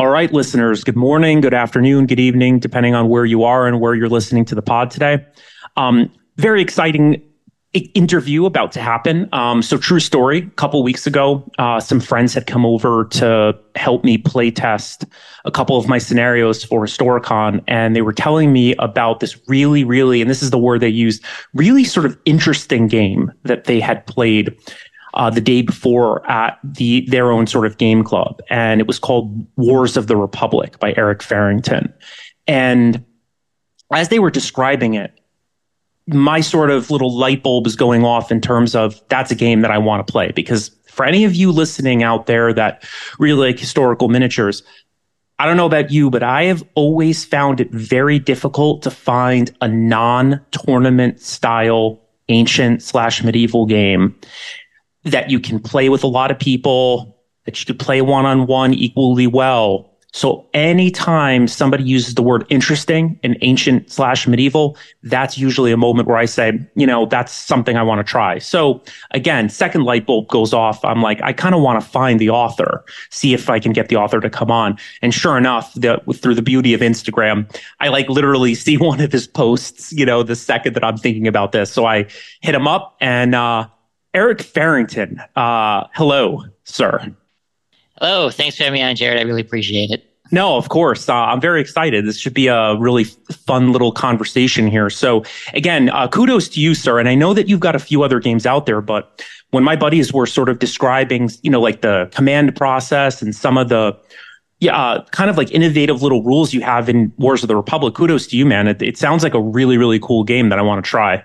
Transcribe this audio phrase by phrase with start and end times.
[0.00, 3.82] All right, listeners, good morning, good afternoon, good evening, depending on where you are and
[3.82, 5.26] where you're listening to the pod today.
[5.76, 7.22] Um, very exciting
[7.72, 9.28] interview about to happen.
[9.34, 10.38] Um, so, true story.
[10.38, 15.04] A couple weeks ago, uh, some friends had come over to help me play test
[15.44, 19.84] a couple of my scenarios for Historicon, and they were telling me about this really,
[19.84, 21.22] really, and this is the word they used,
[21.52, 24.56] really sort of interesting game that they had played.
[25.14, 28.98] Uh, the day before at the their own sort of game club, and it was
[28.98, 31.92] called Wars of the Republic by Eric Farrington.
[32.46, 33.04] And
[33.92, 35.20] as they were describing it,
[36.06, 39.60] my sort of little light bulb is going off in terms of that's a game
[39.62, 40.32] that I want to play.
[40.32, 42.84] Because for any of you listening out there that
[43.18, 44.62] really like historical miniatures,
[45.38, 49.54] I don't know about you, but I have always found it very difficult to find
[49.60, 54.14] a non tournament style ancient slash medieval game
[55.04, 58.46] that you can play with a lot of people, that you could play one on
[58.46, 65.38] one equally well, so anytime somebody uses the word interesting in ancient slash medieval, that's
[65.38, 68.38] usually a moment where I say, you know, that's something I want to try.
[68.38, 70.84] So again, second light bulb goes off.
[70.84, 73.88] I'm like, I kind of want to find the author, see if I can get
[73.88, 74.78] the author to come on.
[75.00, 79.12] And sure enough, the, through the beauty of Instagram, I like literally see one of
[79.12, 81.72] his posts, you know, the second that I'm thinking about this.
[81.72, 82.06] So I
[82.40, 83.68] hit him up and, uh,
[84.12, 87.14] Eric Farrington, uh, hello, sir.
[87.98, 89.20] Hello, thanks for having me on, Jared.
[89.20, 90.06] I really appreciate it.
[90.32, 91.08] No, of course.
[91.08, 92.06] Uh, I'm very excited.
[92.06, 94.88] This should be a really fun little conversation here.
[94.88, 95.24] So,
[95.54, 96.98] again, uh, kudos to you, sir.
[96.98, 99.74] And I know that you've got a few other games out there, but when my
[99.74, 103.96] buddies were sort of describing, you know, like the command process and some of the
[104.60, 107.94] yeah, uh, kind of like innovative little rules you have in Wars of the Republic.
[107.94, 108.68] Kudos to you, man.
[108.68, 111.24] It, it sounds like a really, really cool game that I want to try.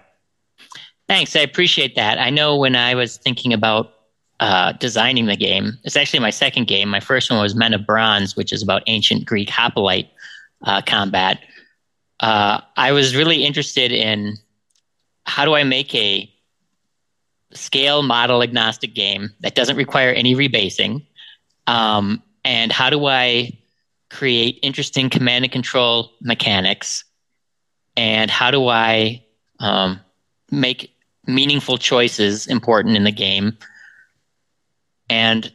[1.07, 1.35] Thanks.
[1.35, 2.17] I appreciate that.
[2.17, 3.93] I know when I was thinking about
[4.39, 5.77] uh, designing the game.
[5.83, 6.89] It's actually my second game.
[6.89, 10.09] My first one was Men of Bronze, which is about ancient Greek hoplite
[10.63, 11.39] uh, combat.
[12.19, 14.37] Uh, I was really interested in
[15.25, 16.31] how do I make a
[17.53, 21.05] scale model agnostic game that doesn't require any rebasing,
[21.67, 23.57] um, and how do I
[24.09, 27.03] create interesting command and control mechanics,
[27.95, 29.23] and how do I
[29.59, 29.99] um,
[30.51, 30.94] make
[31.27, 33.57] meaningful choices important in the game
[35.09, 35.51] and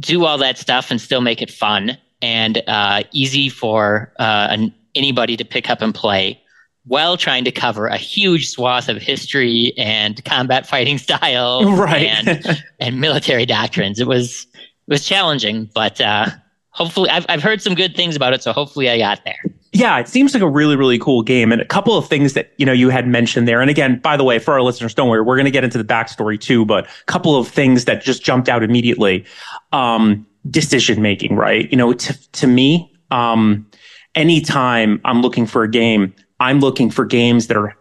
[0.00, 4.74] do all that stuff and still make it fun and uh, easy for uh, an,
[4.94, 6.40] anybody to pick up and play
[6.86, 12.06] while trying to cover a huge swath of history and combat fighting style right.
[12.06, 14.00] and, and military doctrines.
[14.00, 16.26] It was it was challenging, but uh,
[16.70, 19.42] hopefully I've, I've heard some good things about it, so hopefully I got there.
[19.74, 21.50] Yeah, it seems like a really, really cool game.
[21.50, 23.60] And a couple of things that, you know, you had mentioned there.
[23.60, 25.78] And again, by the way, for our listeners, don't worry, we're going to get into
[25.78, 29.24] the backstory too, but a couple of things that just jumped out immediately.
[29.72, 31.68] Um, decision making, right?
[31.70, 33.66] You know, to, to me, um,
[34.14, 37.74] anytime I'm looking for a game, I'm looking for games that are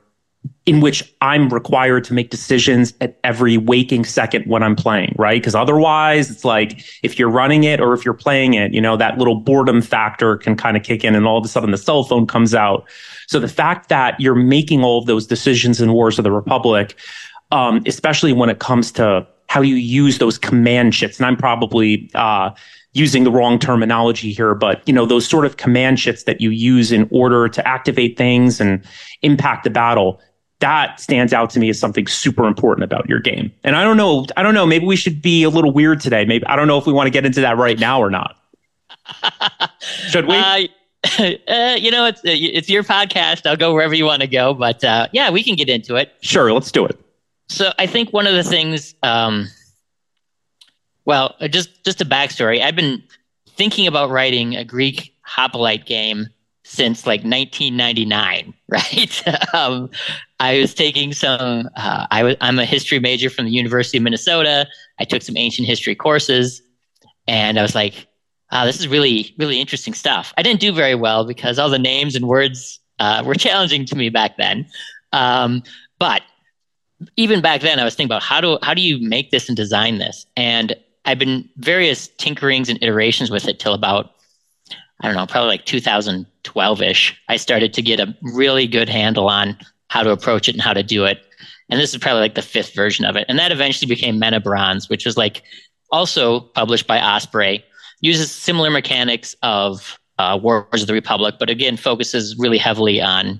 [0.65, 5.41] in which I'm required to make decisions at every waking second when I'm playing, right?
[5.41, 8.95] Because otherwise, it's like if you're running it or if you're playing it, you know,
[8.95, 11.77] that little boredom factor can kind of kick in and all of a sudden the
[11.77, 12.85] cell phone comes out.
[13.27, 16.95] So the fact that you're making all of those decisions in Wars of the Republic,
[17.51, 22.09] um, especially when it comes to how you use those command chits, and I'm probably,
[22.15, 22.51] uh,
[22.93, 26.51] using the wrong terminology here, but you know, those sort of command chits that you
[26.51, 28.85] use in order to activate things and
[29.23, 30.21] impact the battle
[30.63, 33.51] that stands out to me as something super important about your game.
[33.65, 36.23] And I don't know, I don't know, maybe we should be a little weird today.
[36.23, 38.37] Maybe I don't know if we want to get into that right now or not.
[39.81, 40.35] should we?
[40.37, 40.67] Uh,
[41.49, 43.45] uh, you know, it's it's your podcast.
[43.45, 46.13] I'll go wherever you want to go, but uh, yeah, we can get into it.
[46.21, 46.97] Sure, let's do it.
[47.49, 49.49] So I think one of the things, um,
[51.03, 52.61] well, uh, just just a backstory.
[52.61, 53.03] I've been
[53.49, 56.29] thinking about writing a Greek hoplite game
[56.63, 59.53] since like 1999, right?
[59.53, 59.89] um,
[60.43, 61.69] I was taking some.
[61.77, 62.35] Uh, I was.
[62.41, 64.67] I'm a history major from the University of Minnesota.
[64.99, 66.61] I took some ancient history courses,
[67.29, 68.07] and I was like,
[68.51, 71.79] "Wow, this is really, really interesting stuff." I didn't do very well because all the
[71.79, 74.67] names and words uh, were challenging to me back then.
[75.13, 75.63] Um,
[75.97, 76.23] but
[77.15, 79.55] even back then, I was thinking about how do how do you make this and
[79.55, 80.25] design this?
[80.35, 80.75] And
[81.05, 84.11] I've been various tinkerings and iterations with it till about
[84.99, 87.21] I don't know, probably like 2012 ish.
[87.29, 89.57] I started to get a really good handle on
[89.93, 91.19] how to approach it and how to do it.
[91.69, 93.25] And this is probably like the fifth version of it.
[93.29, 95.43] And that eventually became Men of Bronze, which was like
[95.91, 97.63] also published by Osprey,
[98.01, 103.39] uses similar mechanics of uh, Wars of the Republic, but again focuses really heavily on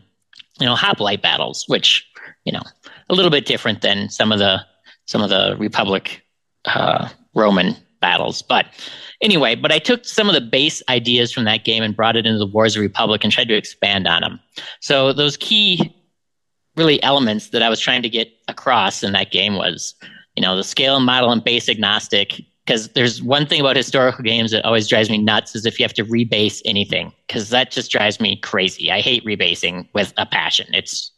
[0.60, 2.06] you know hoplite battles, which
[2.46, 2.62] you know
[3.10, 4.64] a little bit different than some of the
[5.06, 6.22] some of the Republic
[6.66, 8.44] uh, Roman battles.
[8.44, 8.68] But
[9.22, 12.28] anyway, but I took some of the base ideas from that game and brought it
[12.28, 14.40] into the Wars of the Republic and tried to expand on them.
[14.82, 15.96] So those key
[16.76, 19.96] really elements that I was trying to get across in that game was,
[20.36, 22.42] you know, the scale model and base agnostic.
[22.66, 25.84] Because there's one thing about historical games that always drives me nuts is if you
[25.84, 28.90] have to rebase anything, because that just drives me crazy.
[28.90, 30.68] I hate rebasing with a passion.
[30.74, 31.12] It's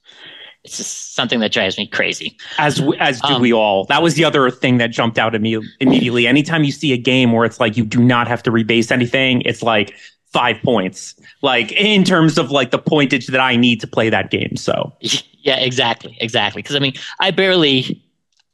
[0.63, 2.36] it's just something that drives me crazy.
[2.57, 3.86] As as do um, we all.
[3.86, 6.25] That was the other thing that jumped out at me immediately.
[6.25, 9.44] Anytime you see a game where it's like you do not have to rebase anything,
[9.46, 9.96] it's like
[10.36, 11.16] five points.
[11.42, 14.58] Like in terms of like the pointage that I need to play that game.
[14.58, 16.62] So yeah, exactly, exactly.
[16.62, 18.02] Because I mean, I barely.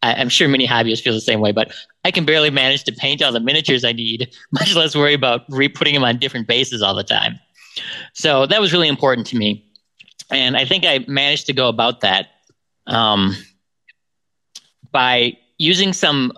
[0.03, 1.71] I, I'm sure many hobbyists feel the same way, but
[2.05, 5.41] I can barely manage to paint all the miniatures I need, much less worry about
[5.49, 7.39] re-putting them on different bases all the time.
[8.13, 9.63] So that was really important to me,
[10.31, 12.27] and I think I managed to go about that
[12.87, 13.35] um,
[14.91, 16.31] by using some.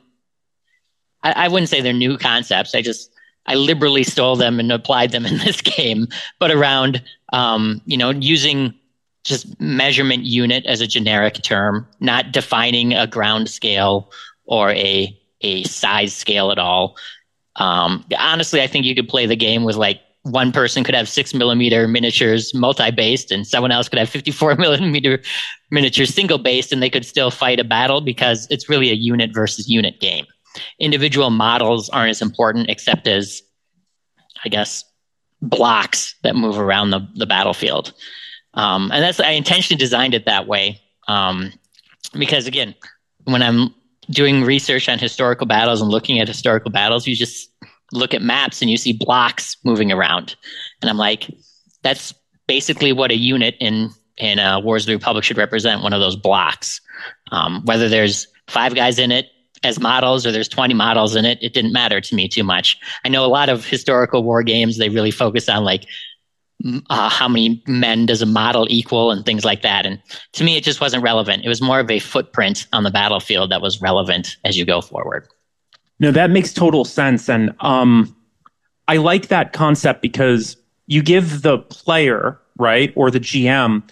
[1.23, 2.75] I, I wouldn't say they're new concepts.
[2.75, 3.12] I just
[3.45, 6.07] I liberally stole them and applied them in this game,
[6.39, 7.01] but around
[7.31, 8.73] um, you know using
[9.23, 14.11] just measurement unit as a generic term, not defining a ground scale
[14.45, 16.95] or a a size scale at all.
[17.57, 21.09] Um, honestly, I think you could play the game with like one person could have
[21.09, 25.21] six millimeter miniatures multi-based, and someone else could have 54 millimeter
[25.69, 29.33] miniatures single based, and they could still fight a battle because it's really a unit
[29.33, 30.25] versus unit game.
[30.79, 33.41] Individual models aren't as important, except as,
[34.45, 34.83] I guess,
[35.41, 37.93] blocks that move around the, the battlefield.
[38.53, 41.51] Um, and that's I intentionally designed it that way um,
[42.13, 42.75] because again,
[43.25, 43.73] when I'm
[44.09, 47.49] doing research on historical battles and looking at historical battles, you just
[47.91, 50.35] look at maps and you see blocks moving around,
[50.81, 51.29] and I'm like,
[51.83, 52.13] that's
[52.47, 55.81] basically what a unit in in uh, Wars of the Republic should represent.
[55.81, 56.79] One of those blocks,
[57.31, 59.27] um, whether there's five guys in it
[59.63, 62.77] as models or there's 20 models in it, it didn't matter to me too much.
[63.05, 65.85] I know a lot of historical war games they really focus on like
[66.89, 69.85] uh, how many men does a model equal and things like that.
[69.85, 70.01] And
[70.33, 71.43] to me, it just wasn't relevant.
[71.43, 74.81] It was more of a footprint on the battlefield that was relevant as you go
[74.81, 75.27] forward.
[75.99, 77.29] No, that makes total sense.
[77.29, 78.15] And um,
[78.87, 80.57] I like that concept because
[80.87, 83.83] you give the player, right, or the GM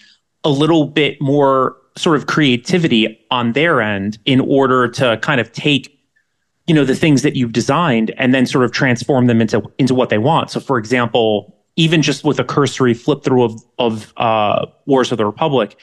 [0.44, 5.52] a little bit more sort of creativity on their end in order to kind of
[5.52, 5.98] take
[6.68, 9.94] you know the things that you've designed and then sort of transform them into into
[9.94, 10.52] what they want.
[10.52, 15.18] So for example even just with a cursory flip through of of uh, Wars of
[15.18, 15.78] the Republic,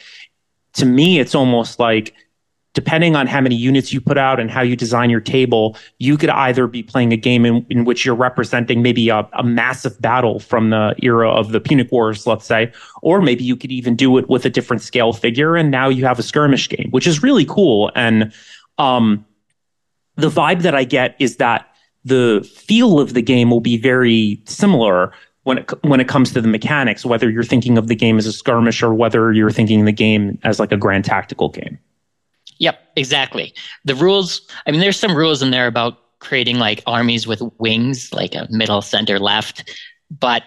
[0.74, 2.14] to me, it's almost like
[2.78, 6.16] depending on how many units you put out and how you design your table, you
[6.16, 10.00] could either be playing a game in, in which you're representing maybe a, a, massive
[10.00, 12.70] battle from the era of the Punic Wars, let's say,
[13.02, 16.04] or maybe you could even do it with a different scale figure, and now you
[16.04, 17.90] have a skirmish game, which is really cool.
[17.96, 18.32] And
[18.78, 19.26] um,
[20.14, 21.66] the vibe that I get is that
[22.04, 26.40] the feel of the game will be very similar when it when it comes to
[26.40, 29.84] the mechanics, whether you're thinking of the game as a skirmish or whether you're thinking
[29.84, 31.76] the game as like a grand tactical game.
[32.58, 33.54] Yep, exactly.
[33.84, 34.42] The rules.
[34.66, 38.46] I mean, there's some rules in there about creating like armies with wings, like a
[38.50, 39.76] middle, center, left,
[40.10, 40.42] but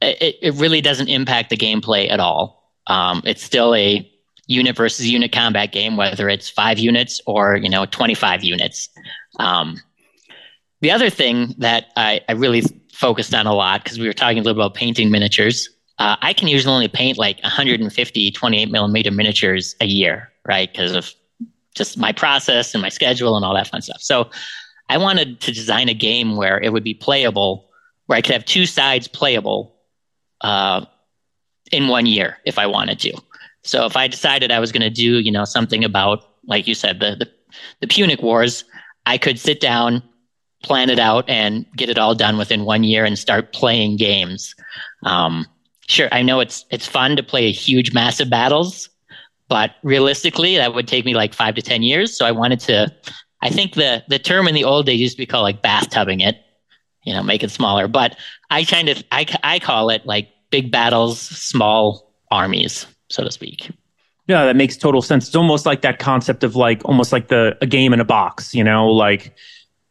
[0.00, 2.72] it, it really doesn't impact the gameplay at all.
[2.86, 4.08] Um, it's still a
[4.46, 8.88] unit versus unit combat game, whether it's five units or you know 25 units.
[9.38, 9.76] Um,
[10.80, 14.38] the other thing that I, I really focused on a lot because we were talking
[14.38, 15.68] a little about painting miniatures.
[15.98, 20.72] Uh, I can usually only paint like 150 28 millimeter miniatures a year, right?
[20.72, 21.14] Because of
[21.74, 24.00] just my process and my schedule and all that fun stuff.
[24.00, 24.30] So
[24.88, 27.70] I wanted to design a game where it would be playable,
[28.06, 29.76] where I could have two sides playable
[30.40, 30.86] uh,
[31.70, 33.12] in one year if I wanted to.
[33.62, 36.74] So if I decided I was going to do, you know, something about, like you
[36.74, 37.30] said, the, the
[37.80, 38.64] the Punic Wars,
[39.06, 40.02] I could sit down,
[40.62, 44.54] plan it out and get it all done within one year and start playing games.
[45.04, 45.46] Um,
[45.86, 48.88] sure, I know it's it's fun to play huge, massive battles,
[49.48, 52.16] but realistically, that would take me like five to ten years.
[52.16, 52.94] So I wanted to.
[53.42, 56.26] I think the the term in the old days used to be called like bathtubing
[56.26, 56.36] it,
[57.04, 57.88] you know, make it smaller.
[57.88, 58.16] But
[58.50, 63.70] I kind of I I call it like big battles, small armies, so to speak.
[64.26, 65.26] Yeah, that makes total sense.
[65.26, 68.54] It's almost like that concept of like almost like the a game in a box,
[68.54, 69.34] you know, like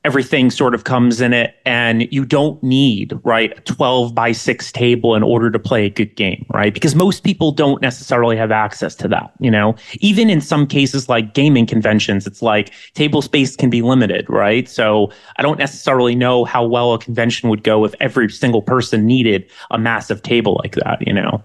[0.08, 4.72] everything sort of comes in it and you don't need right a 12 by 6
[4.72, 6.74] table in order to play a good game right?
[6.74, 9.76] Because most people don't necessarily have access to that you know?
[10.00, 14.70] Even in some cases like gaming conventions it's like table space can be limited right?
[14.70, 19.06] So i don't necessarily know how well a convention would go if every single person
[19.06, 21.44] needed a massive table like that you know?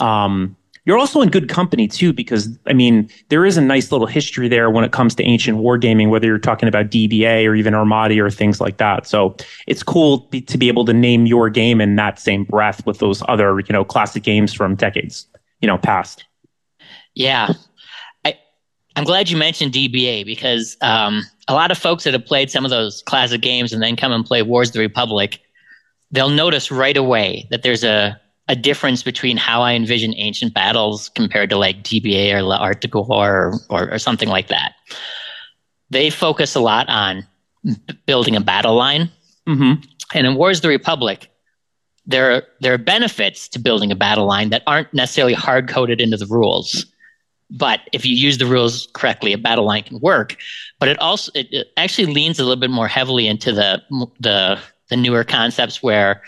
[0.00, 0.54] Um,
[0.84, 4.48] you're also in good company too, because I mean, there is a nice little history
[4.48, 8.20] there when it comes to ancient wargaming, whether you're talking about DBA or even Armati
[8.20, 9.06] or things like that.
[9.06, 9.36] So
[9.68, 13.22] it's cool to be able to name your game in that same breath with those
[13.28, 15.26] other, you know, classic games from decades,
[15.60, 16.24] you know, past.
[17.14, 17.52] Yeah.
[18.24, 18.36] I,
[18.96, 22.64] I'm glad you mentioned DBA because um, a lot of folks that have played some
[22.64, 25.40] of those classic games and then come and play Wars of the Republic,
[26.10, 28.20] they'll notice right away that there's a
[28.52, 32.84] a difference between how I envision ancient battles compared to like DBA or La L'Arc
[32.94, 34.74] or, or, or something like that.
[35.88, 37.26] They focus a lot on
[38.04, 39.10] building a battle line.
[39.48, 39.82] Mm-hmm.
[40.12, 41.30] And in Wars of the Republic,
[42.04, 45.98] there are, there are benefits to building a battle line that aren't necessarily hard coded
[45.98, 46.84] into the rules.
[47.50, 50.36] But if you use the rules correctly, a battle line can work.
[50.78, 53.82] But it also it, it actually leans a little bit more heavily into the
[54.20, 54.58] the
[54.90, 56.22] the newer concepts where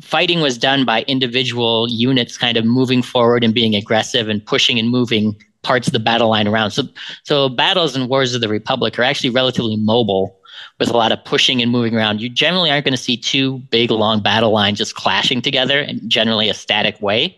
[0.00, 4.78] fighting was done by individual units kind of moving forward and being aggressive and pushing
[4.78, 6.70] and moving parts of the battle line around.
[6.70, 6.84] So,
[7.24, 10.38] so battles and wars of the Republic are actually relatively mobile
[10.78, 12.20] with a lot of pushing and moving around.
[12.20, 16.08] You generally aren't going to see two big, long battle lines just clashing together in
[16.08, 17.36] generally a static way.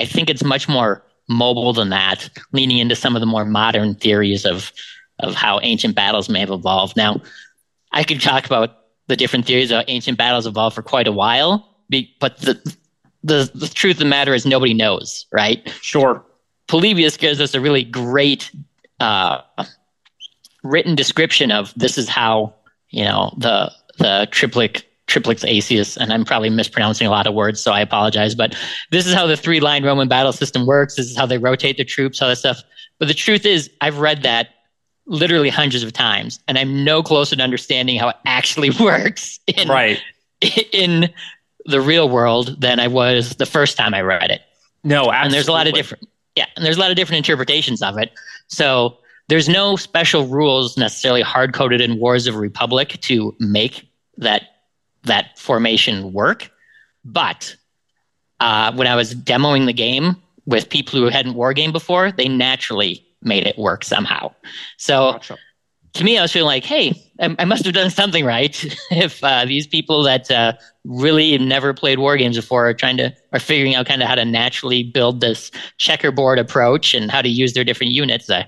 [0.00, 3.94] I think it's much more mobile than that, leaning into some of the more modern
[3.94, 4.72] theories of,
[5.20, 6.96] of how ancient battles may have evolved.
[6.96, 7.20] Now,
[7.92, 8.76] I could talk about
[9.08, 11.77] the different theories of ancient battles evolved for quite a while.
[11.88, 12.54] Be, but the,
[13.22, 15.68] the the truth of the matter is nobody knows, right?
[15.80, 16.24] Sure.
[16.68, 18.50] Polybius gives us a really great
[19.00, 19.40] uh,
[20.62, 22.54] written description of this is how
[22.90, 27.60] you know the the triplet triplex acies and i'm probably mispronouncing a lot of words
[27.60, 28.54] so i apologize but
[28.90, 31.76] this is how the three line roman battle system works this is how they rotate
[31.76, 32.58] the troops all that stuff
[32.98, 34.48] but the truth is i've read that
[35.06, 39.68] literally hundreds of times and i'm no closer to understanding how it actually works in,
[39.68, 40.02] right
[40.72, 41.08] in
[41.68, 44.40] the real world than I was the first time I read it.
[44.84, 45.24] No, absolutely.
[45.24, 47.98] and there's a lot of different yeah, and there's a lot of different interpretations of
[47.98, 48.12] it.
[48.46, 48.98] So
[49.28, 54.42] there's no special rules necessarily hard coded in Wars of Republic to make that
[55.04, 56.50] that formation work.
[57.04, 57.54] But
[58.40, 62.28] uh, when I was demoing the game with people who hadn't war game before, they
[62.28, 64.32] naturally made it work somehow.
[64.76, 65.36] So gotcha
[65.94, 68.64] to me, I was feeling like, hey, I, I must have done something right.
[68.90, 70.52] if uh, these people that uh,
[70.84, 74.14] really never played war games before are trying to are figuring out kind of how
[74.14, 78.44] to naturally build this checkerboard approach and how to use their different units, uh,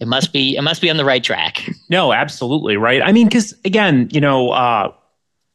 [0.00, 1.64] it must be it must be on the right track.
[1.88, 3.02] No, absolutely right.
[3.02, 4.90] I mean, because again, you know, uh,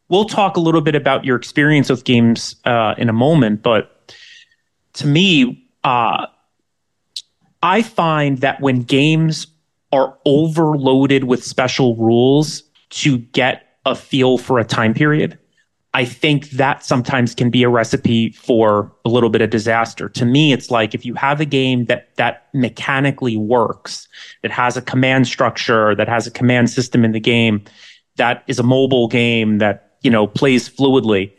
[0.07, 4.13] we'll talk a little bit about your experience with games uh, in a moment, but
[4.93, 6.27] to me, uh,
[7.63, 9.47] I find that when games
[9.91, 15.37] are overloaded with special rules to get a feel for a time period.
[15.93, 20.09] I think that sometimes can be a recipe for a little bit of disaster.
[20.09, 24.07] To me, it's like if you have a game that that mechanically works,
[24.43, 27.63] that has a command structure, that has a command system in the game,
[28.17, 31.31] that is a mobile game that, you know, plays fluidly,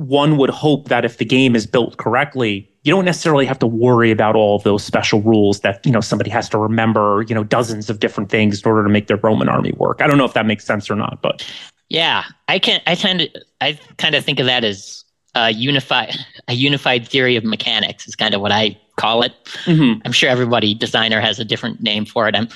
[0.00, 3.66] one would hope that if the game is built correctly, you don't necessarily have to
[3.66, 7.34] worry about all of those special rules that you know somebody has to remember you
[7.34, 10.00] know dozens of different things in order to make their roman army work.
[10.00, 11.46] I don't know if that makes sense or not but
[11.88, 13.30] yeah i can i tend to
[13.60, 15.04] i kind of think of that as
[15.34, 16.14] a unified
[16.48, 19.32] a unified theory of mechanics is kind of what i call it.
[19.64, 20.00] Mm-hmm.
[20.04, 22.34] i'm sure everybody designer has a different name for it.
[22.34, 22.48] I'm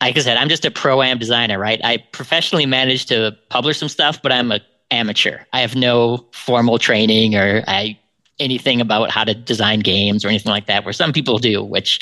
[0.00, 1.80] like i said i'm just a pro am designer right?
[1.84, 6.78] I professionally managed to publish some stuff but i'm a amateur i have no formal
[6.78, 7.98] training or i
[8.40, 12.00] anything about how to design games or anything like that, where some people do, which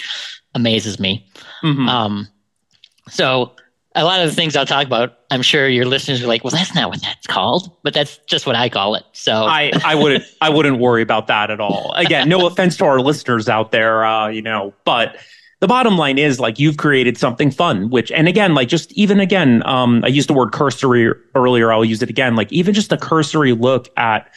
[0.55, 1.26] amazes me.
[1.62, 1.88] Mm-hmm.
[1.88, 2.28] Um,
[3.09, 3.52] so
[3.95, 6.50] a lot of the things I'll talk about, I'm sure your listeners are like, "Well,
[6.50, 9.05] that's not what that's called," but that's just what I call it.
[9.12, 11.93] So I, I wouldn't I wouldn't worry about that at all.
[11.97, 15.16] Again, no offense to our listeners out there, uh, you know, but
[15.61, 19.21] the bottom line is like you've created something fun which and again like just even
[19.21, 22.93] again um, i used the word cursory earlier i'll use it again like even just
[22.93, 24.33] a cursory look at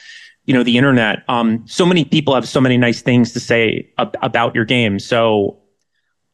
[0.46, 3.92] you know the internet um so many people have so many nice things to say
[3.98, 5.58] ab- about your game so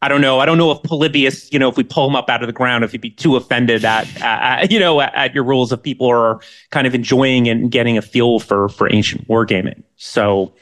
[0.02, 2.30] i don't know i don't know if polybius you know if we pull him up
[2.30, 5.34] out of the ground if he'd be too offended at, at you know at, at,
[5.34, 6.40] your rules if people are
[6.70, 10.54] kind of enjoying and getting a feel for for ancient wargaming so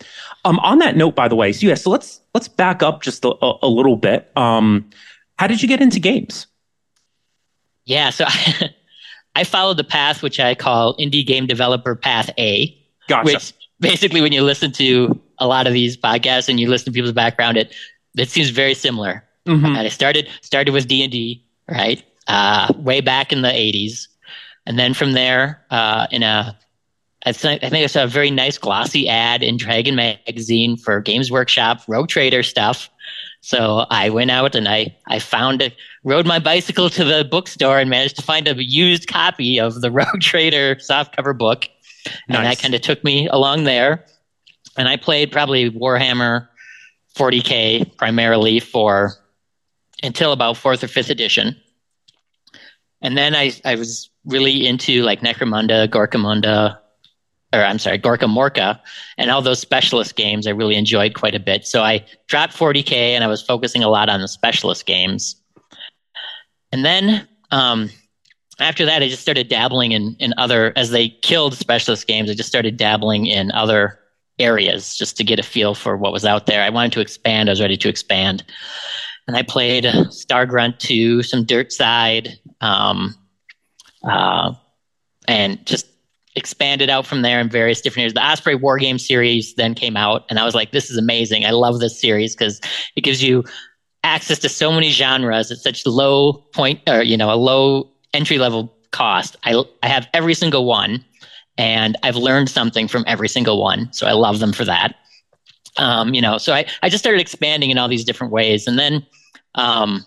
[0.45, 3.23] um on that note by the way so yeah so let's let's back up just
[3.25, 4.89] a, a, a little bit um
[5.39, 6.47] how did you get into games
[7.85, 8.25] yeah so
[9.35, 12.77] I followed the path which I call indie game developer path A.
[13.07, 13.25] Gotcha.
[13.25, 16.91] Which basically, when you listen to a lot of these podcasts and you listen to
[16.91, 17.73] people's background, it
[18.17, 19.23] it seems very similar.
[19.45, 19.65] Mm-hmm.
[19.65, 24.07] And I started started with D and D, right, uh, way back in the '80s,
[24.65, 26.57] and then from there, uh, in a
[27.25, 30.99] I think, I think I saw a very nice glossy ad in Dragon magazine for
[30.99, 32.89] Games Workshop Rogue Trader stuff.
[33.41, 37.79] So I went out and I, I found it, rode my bicycle to the bookstore
[37.79, 41.65] and managed to find a used copy of the Rogue Trader softcover book.
[42.05, 42.37] Nice.
[42.37, 44.05] And that kind of took me along there.
[44.77, 46.47] And I played probably Warhammer
[47.15, 49.13] 40K primarily for
[50.01, 51.55] until about fourth or fifth edition.
[53.01, 56.77] And then I, I was really into like Necromunda, Gorkamunda,
[57.53, 58.79] or I'm sorry, Gorkamorka,
[59.17, 61.65] and all those specialist games I really enjoyed quite a bit.
[61.65, 65.35] So I dropped 40K and I was focusing a lot on the specialist games.
[66.71, 67.91] And then um,
[68.59, 72.33] after that, I just started dabbling in, in other, as they killed specialist games, I
[72.33, 73.99] just started dabbling in other
[74.39, 76.63] areas just to get a feel for what was out there.
[76.63, 78.43] I wanted to expand, I was ready to expand.
[79.27, 83.15] And I played Stargrunt 2, some Dirtside, um,
[84.03, 84.53] uh,
[85.27, 85.87] and just
[86.35, 88.13] expanded out from there in various different areas.
[88.13, 91.45] The Osprey War Game series then came out, and I was like, this is amazing.
[91.45, 92.59] I love this series because
[92.95, 93.43] it gives you
[94.03, 98.37] access to so many genres at such low point or you know a low entry
[98.37, 99.35] level cost.
[99.43, 101.03] I I have every single one,
[101.57, 103.91] and I've learned something from every single one.
[103.93, 104.95] So I love them for that.
[105.77, 108.77] Um, you know, so I I just started expanding in all these different ways, and
[108.79, 109.05] then
[109.55, 110.05] um,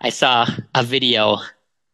[0.00, 1.38] I saw a video.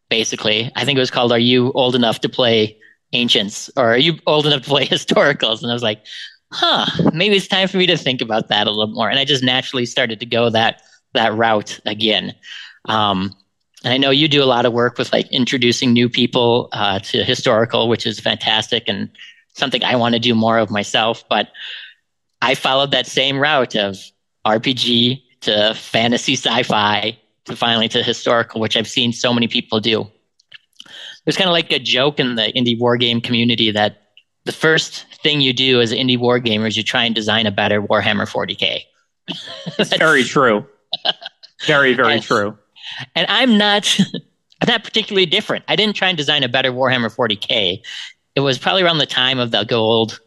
[0.09, 2.77] Basically, I think it was called "Are You Old Enough to Play
[3.13, 5.63] ancients or are you old enough to play historicals?
[5.63, 6.05] And I was like,
[6.53, 9.09] huh, maybe it's time for me to think about that a little more.
[9.09, 10.83] And I just naturally started to go that
[11.15, 12.35] that route again.
[12.87, 13.35] Um,
[13.85, 17.01] and I know you do a lot of work with like introducing new people uh,
[17.01, 19.11] to historical, which is fantastic and
[19.55, 21.25] something I want to do more of myself.
[21.29, 21.49] But
[22.41, 23.99] I followed that same route of
[24.47, 30.09] RPG to fantasy sci-fi to finally to historical, which I've seen so many people do
[31.25, 34.03] there's kind of like a joke in the indie war game community that
[34.45, 37.47] the first thing you do as an indie war gamer is you try and design
[37.47, 38.81] a better Warhammer 40k.
[39.77, 40.67] That's very true.
[41.67, 42.59] Very, very and, true.
[43.15, 43.99] And I'm not
[44.61, 45.65] I'm not particularly different.
[45.69, 47.81] I didn't try and design a better Warhammer 40k.
[48.35, 50.21] It was probably around the time of the gold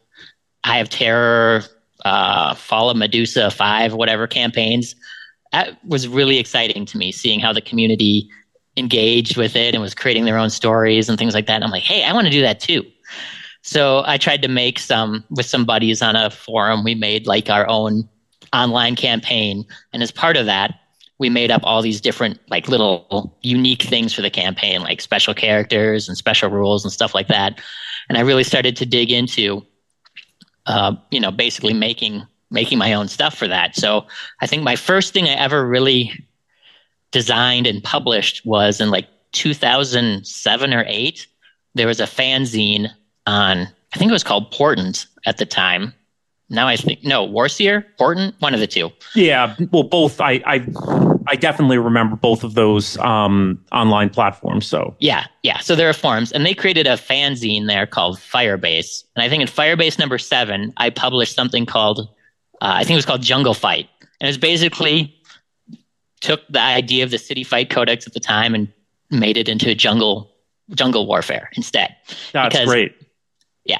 [0.63, 1.63] Eye of Terror,
[2.03, 4.95] uh, Fall of Medusa 5, whatever campaigns.
[5.51, 8.29] That was really exciting to me, seeing how the community
[8.77, 11.55] engaged with it and was creating their own stories and things like that.
[11.55, 12.83] And I'm like, hey, I want to do that too.
[13.61, 16.83] So I tried to make some with some buddies on a forum.
[16.83, 18.07] We made like our own
[18.53, 19.65] online campaign.
[19.91, 20.79] And as part of that,
[21.17, 25.33] we made up all these different like little unique things for the campaign, like special
[25.33, 27.59] characters and special rules and stuff like that.
[28.09, 29.65] And I really started to dig into,
[30.65, 33.75] uh, you know, basically making making my own stuff for that.
[33.75, 34.05] So
[34.41, 36.13] I think my first thing I ever really
[37.15, 41.27] designed and published was in like 2007 or 8
[41.73, 42.89] there was a fanzine
[43.25, 43.59] on
[43.93, 45.93] i think it was called portent at the time.
[46.49, 48.91] Now i think no warseer portent one of the two.
[49.15, 50.67] Yeah well both i i
[51.27, 54.93] i definitely remember both of those um online platforms so.
[54.99, 59.23] Yeah yeah so there are forums and they created a fanzine there called firebase and
[59.23, 62.09] i think in firebase number seven i published something called
[62.61, 63.87] uh, i think it was called jungle fight
[64.19, 65.15] and it's basically
[66.25, 68.67] took the idea of the city fight codex at the time and
[69.11, 70.31] made it into jungle
[70.71, 71.95] jungle warfare instead.
[72.33, 72.95] That's because, great.
[73.63, 73.77] Yeah.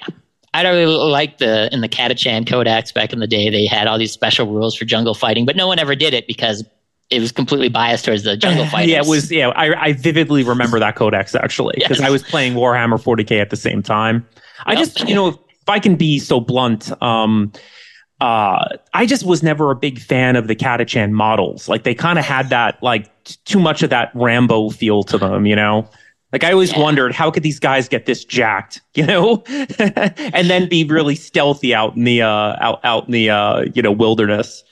[0.54, 3.50] I don't really like the in the Catachan Codex back in the day.
[3.50, 6.28] They had all these special rules for jungle fighting, but no one ever did it
[6.28, 6.64] because
[7.10, 8.90] it was completely biased towards the jungle fighters.
[8.92, 9.32] yeah, it was.
[9.32, 12.08] Yeah, I, I vividly remember that codex actually because yes.
[12.08, 14.26] I was playing Warhammer 40k at the same time.
[14.66, 14.80] I yep.
[14.80, 17.52] just, you know, if I can be so blunt, um,
[18.22, 21.68] uh, I just was never a big fan of the Catachan models.
[21.68, 25.18] Like they kind of had that like t- too much of that Rambo feel to
[25.18, 25.90] them, you know.
[26.32, 26.80] Like I always yeah.
[26.80, 31.74] wondered how could these guys get this jacked, you know, and then be really stealthy
[31.74, 34.64] out in the uh, out out in the uh, you know wilderness.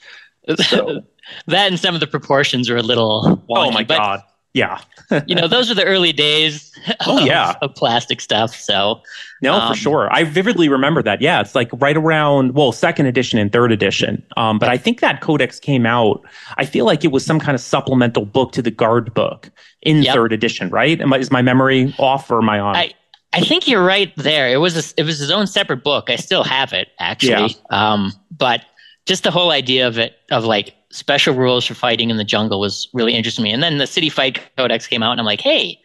[0.58, 1.00] So.
[1.46, 3.42] that and some of the proportions are a little.
[3.48, 4.20] Wonky, oh my god!
[4.54, 4.80] Yeah.
[5.26, 6.70] you know, those are the early days.
[7.06, 8.54] Oh of, yeah, of plastic stuff.
[8.54, 9.02] So
[9.42, 10.08] no, um, for sure.
[10.12, 11.20] I vividly remember that.
[11.20, 14.24] Yeah, it's like right around well, second edition and third edition.
[14.36, 16.22] Um, but I think that codex came out.
[16.56, 19.50] I feel like it was some kind of supplemental book to the guard book
[19.82, 20.14] in yep.
[20.14, 21.00] third edition, right?
[21.00, 22.76] Am I, is my memory off or am I on?
[22.76, 22.94] I,
[23.32, 24.48] I think you're right there.
[24.48, 26.10] It was a, it was his own separate book.
[26.10, 27.56] I still have it actually.
[27.70, 27.92] Yeah.
[27.92, 28.64] Um, but
[29.06, 32.60] just the whole idea of it of like special rules for fighting in the jungle
[32.60, 33.52] was really interesting to me.
[33.52, 35.78] And then the City Fight Codex came out, and I'm like, hey,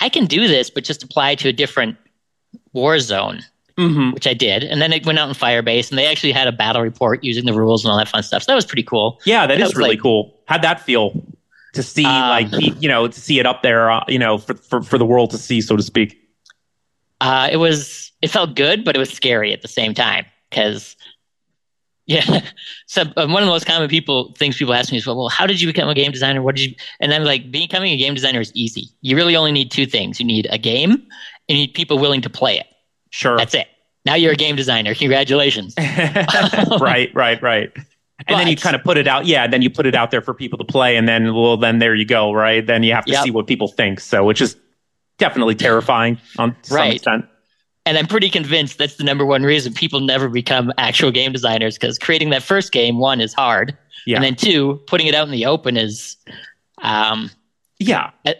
[0.00, 1.96] I can do this, but just apply to a different
[2.72, 3.40] war zone,
[3.76, 4.12] Mm-hmm.
[4.12, 4.62] which I did.
[4.62, 7.44] And then it went out in Firebase, and they actually had a battle report using
[7.44, 8.44] the rules and all that fun stuff.
[8.44, 9.20] So that was pretty cool.
[9.24, 10.38] Yeah, that That is really like- cool.
[10.46, 11.20] How'd that feel
[11.72, 12.46] to see, Um, like,
[12.80, 15.30] you know, to see it up there, uh, you know, for, for for the world
[15.32, 16.16] to see, so to speak.
[17.20, 20.94] Uh, it was it felt good, but it was scary at the same time because.
[22.06, 22.40] Yeah,
[22.86, 25.28] so uh, one of the most common people things people ask me is, well, well,
[25.28, 26.42] how did you become a game designer?
[26.42, 26.76] What did you?
[27.00, 28.88] And I'm like, becoming a game designer is easy.
[29.00, 31.02] You really only need two things: you need a game, and
[31.48, 32.66] you need people willing to play it.
[33.10, 33.36] Sure.
[33.38, 33.68] That's it.
[34.04, 34.94] Now you're a game designer.
[34.94, 35.74] Congratulations.
[35.78, 37.72] right, right, right.
[38.26, 39.46] And then you kind of put it out, yeah.
[39.46, 41.94] Then you put it out there for people to play, and then well, then there
[41.94, 42.64] you go, right?
[42.66, 43.24] Then you have to Yep.
[43.24, 44.00] see what people think.
[44.00, 44.56] So, which is
[45.18, 46.94] definitely terrifying on to some Right.
[46.94, 47.24] extent.
[47.86, 51.76] And I'm pretty convinced that's the number one reason people never become actual game designers
[51.76, 53.76] because creating that first game, one, is hard.
[54.06, 54.16] Yeah.
[54.16, 56.16] And then two, putting it out in the open is,
[56.82, 57.30] um,
[57.78, 58.10] Yeah.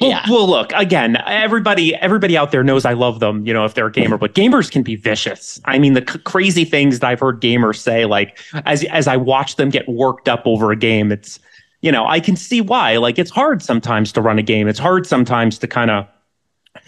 [0.00, 1.18] Well, well, look again.
[1.26, 3.46] Everybody, everybody out there knows I love them.
[3.46, 5.60] You know, if they're a gamer, but gamers can be vicious.
[5.66, 9.16] I mean, the c- crazy things that I've heard gamers say, like as as I
[9.16, 11.38] watch them get worked up over a game, it's
[11.82, 12.96] you know I can see why.
[12.96, 14.66] Like it's hard sometimes to run a game.
[14.68, 16.06] It's hard sometimes to kind of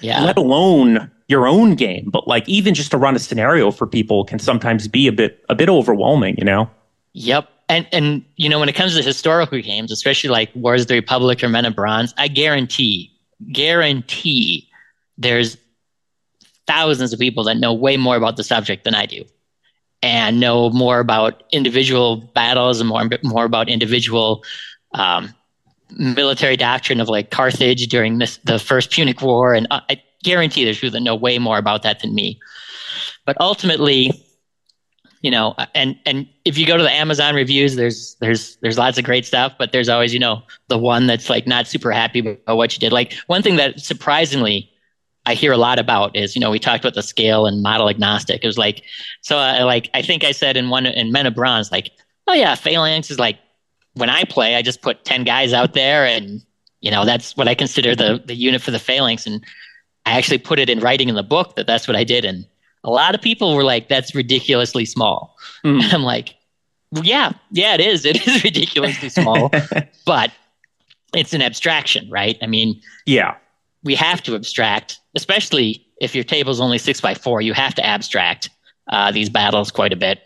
[0.01, 0.25] Yeah.
[0.25, 4.25] let alone your own game, but like even just to run a scenario for people
[4.25, 6.37] can sometimes be a bit a bit overwhelming.
[6.39, 6.71] You know.
[7.15, 7.49] Yep.
[7.69, 10.95] And and you know when it comes to historical games, especially like Wars of the
[10.95, 13.11] Republic or Men of Bronze, I guarantee,
[13.51, 14.69] guarantee,
[15.17, 15.57] there's
[16.67, 19.25] thousands of people that know way more about the subject than I do,
[20.03, 24.45] and know more about individual battles and more more about individual
[24.93, 25.33] um,
[25.97, 30.65] military doctrine of like Carthage during this the First Punic War, and I, I guarantee
[30.65, 32.41] there's people that know way more about that than me.
[33.25, 34.13] But ultimately,
[35.23, 38.99] you know and and if you go to the amazon reviews there's there's there's lots
[38.99, 42.19] of great stuff but there's always you know the one that's like not super happy
[42.19, 42.93] about what you did.
[42.93, 44.69] Like one thing that surprisingly
[45.25, 47.89] i hear a lot about is you know we talked about the scale and model
[47.89, 48.43] agnostic.
[48.43, 48.83] It was like
[49.23, 51.93] so uh, like i think i said in one in men of bronze like
[52.27, 53.39] oh yeah phalanx is like
[53.95, 56.43] when i play i just put 10 guys out there and
[56.81, 59.27] you know that's what i consider the the unit for the phalanx.
[59.27, 59.45] And
[60.07, 62.47] i actually put it in writing in the book that that's what i did and
[62.85, 65.37] a lot of people were like, that's ridiculously small.
[65.65, 65.83] Mm.
[65.83, 66.35] And I'm like,
[67.03, 68.05] yeah, yeah, it is.
[68.07, 69.51] It is ridiculously small,
[70.07, 70.31] but
[71.15, 72.37] it's an abstraction, right?
[72.43, 73.37] I mean, yeah.
[73.83, 77.75] we have to abstract, especially if your table is only six by four, you have
[77.77, 78.51] to abstract
[78.89, 80.21] uh, these battles quite a bit.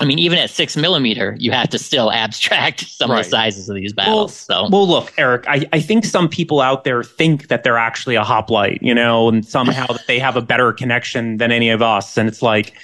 [0.00, 3.20] I mean, even at six millimeter, you have to still abstract some Right.
[3.20, 4.34] of the sizes of these battles.
[4.34, 8.14] so, Well, look, Eric, I, I think some people out there think that they're actually
[8.14, 11.82] a hoplite, you know, and somehow that they have a better connection than any of
[11.82, 12.16] us.
[12.16, 12.74] And it's like,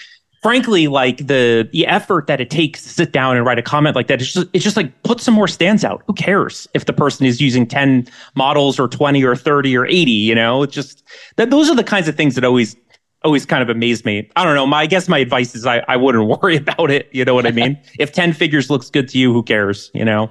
[0.43, 3.97] frankly, like the the effort that it takes to sit down and write a comment
[3.97, 6.03] like that, it's just it's just like put some more stands out.
[6.07, 10.11] Who cares if the person is using 10 models or 20 or 30 or 80,
[10.11, 10.63] you know?
[10.63, 11.03] It's just
[11.37, 12.77] that those are the kinds of things that always
[13.25, 14.31] always kind of amaze me.
[14.37, 14.67] I don't know.
[14.67, 17.09] My I guess my advice is I, I wouldn't worry about it.
[17.13, 17.79] You know what I mean?
[17.99, 19.91] if 10 figures looks good to you, who cares?
[19.95, 20.31] You know?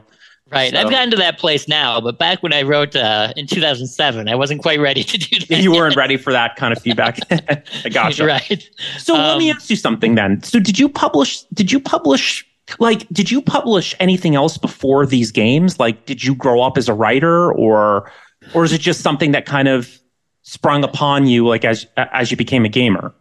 [0.52, 0.72] right.
[0.72, 4.30] so- I've gotten to that place now, but back when I wrote uh, in 2007,
[4.30, 5.62] I wasn't quite ready to do that.
[5.62, 7.18] you weren't ready for that kind of feedback.
[7.32, 8.26] I gotcha.
[8.26, 8.70] right.
[9.00, 10.44] So let me Um, ask you something then.
[10.44, 11.42] So did you publish?
[11.54, 12.46] Did you publish?
[12.80, 15.80] Like, did you publish anything else before these games?
[15.80, 18.10] Like, did you grow up as a writer, or,
[18.54, 20.00] or is it just something that kind of
[20.44, 23.14] sprung upon you, like as as you became a gamer?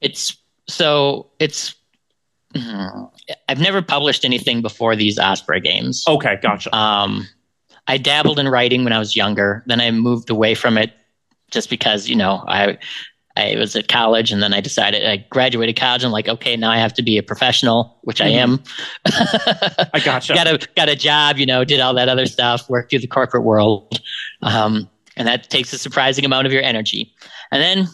[0.00, 0.36] It's
[0.68, 1.74] so it's.
[2.54, 3.10] mm,
[3.48, 6.04] I've never published anything before these Osprey games.
[6.06, 6.74] Okay, gotcha.
[6.74, 7.26] Um,
[7.86, 9.62] I dabbled in writing when I was younger.
[9.66, 10.92] Then I moved away from it
[11.50, 12.78] just because you know I
[13.36, 16.04] I was at college, and then I decided I graduated college.
[16.04, 18.62] and like, okay, now I have to be a professional, which I am.
[19.06, 20.34] I gotcha.
[20.34, 23.08] got a got a job, you know, did all that other stuff, worked through the
[23.08, 23.98] corporate world,
[24.42, 27.12] um, and that takes a surprising amount of your energy.
[27.50, 27.88] And then,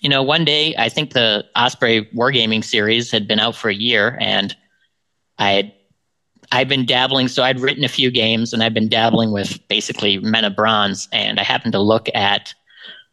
[0.00, 3.74] you know, one day I think the Osprey Wargaming series had been out for a
[3.74, 4.54] year, and
[5.38, 5.72] I had
[6.50, 7.28] I'd been dabbling.
[7.28, 11.08] So I'd written a few games, and I'd been dabbling with basically Men of Bronze,
[11.12, 12.54] and I happened to look at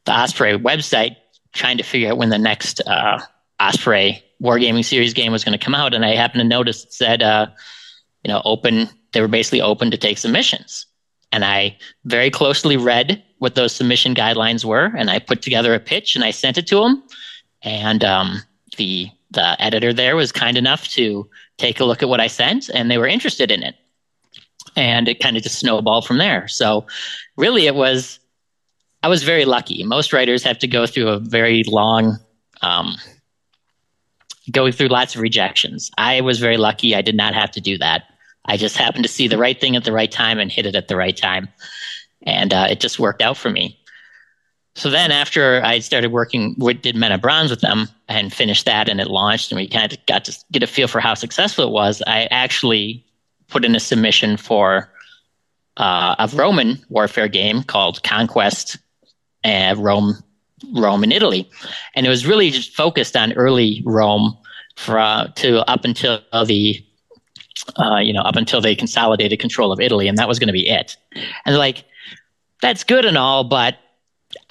[0.05, 1.17] the Osprey website,
[1.53, 3.19] trying to figure out when the next uh,
[3.59, 6.93] Osprey Wargaming series game was going to come out, and I happened to notice it
[6.93, 7.23] said.
[7.23, 7.47] Uh,
[8.25, 10.87] you know, open, they were basically open to take submissions.
[11.31, 15.79] And I very closely read what those submission guidelines were, and I put together a
[15.79, 17.03] pitch and I sent it to them.
[17.61, 18.41] And um,
[18.77, 22.69] the the editor there was kind enough to take a look at what I sent,
[22.69, 23.75] and they were interested in it.
[24.75, 26.47] And it kind of just snowballed from there.
[26.47, 26.85] So,
[27.37, 28.19] really, it was
[29.03, 29.83] I was very lucky.
[29.83, 32.17] Most writers have to go through a very long
[32.61, 32.95] um,
[34.51, 35.91] going through lots of rejections.
[35.97, 36.95] I was very lucky.
[36.95, 38.03] I did not have to do that.
[38.45, 40.75] I just happened to see the right thing at the right time and hit it
[40.75, 41.49] at the right time.
[42.23, 43.79] And uh, it just worked out for me.
[44.75, 48.65] So then, after I started working, with, did Men of Bronze with them and finished
[48.65, 51.13] that, and it launched, and we kind of got to get a feel for how
[51.13, 52.03] successful it was.
[52.07, 53.05] I actually
[53.47, 54.91] put in a submission for
[55.77, 58.77] uh, a Roman warfare game called Conquest
[59.45, 60.21] uh, Rome,
[60.73, 61.49] Rome in Italy,
[61.95, 64.37] and it was really just focused on early Rome
[64.75, 66.83] for uh, to up until the
[67.77, 70.53] uh, you know up until they consolidated control of Italy, and that was going to
[70.53, 70.97] be it.
[71.45, 71.85] And like,
[72.61, 73.75] that's good and all, but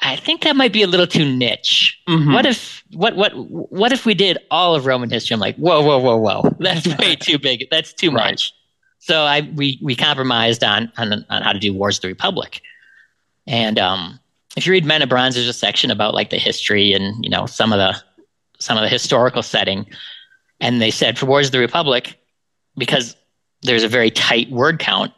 [0.01, 2.01] I think that might be a little too niche.
[2.09, 2.33] Mm-hmm.
[2.33, 5.35] What if what what what if we did all of Roman history?
[5.35, 7.67] I'm like, whoa, whoa, whoa, whoa, that's way too big.
[7.71, 8.33] That's too right.
[8.33, 8.53] much.
[8.99, 12.61] So I we we compromised on, on on how to do Wars of the Republic,
[13.47, 14.19] and um,
[14.57, 17.31] if you read Men of Bronze, there's a section about like the history and you
[17.31, 18.01] know some of the
[18.59, 19.87] some of the historical setting,
[20.61, 22.19] and they said for Wars of the Republic,
[22.77, 23.17] because
[23.63, 25.13] there's a very tight word count.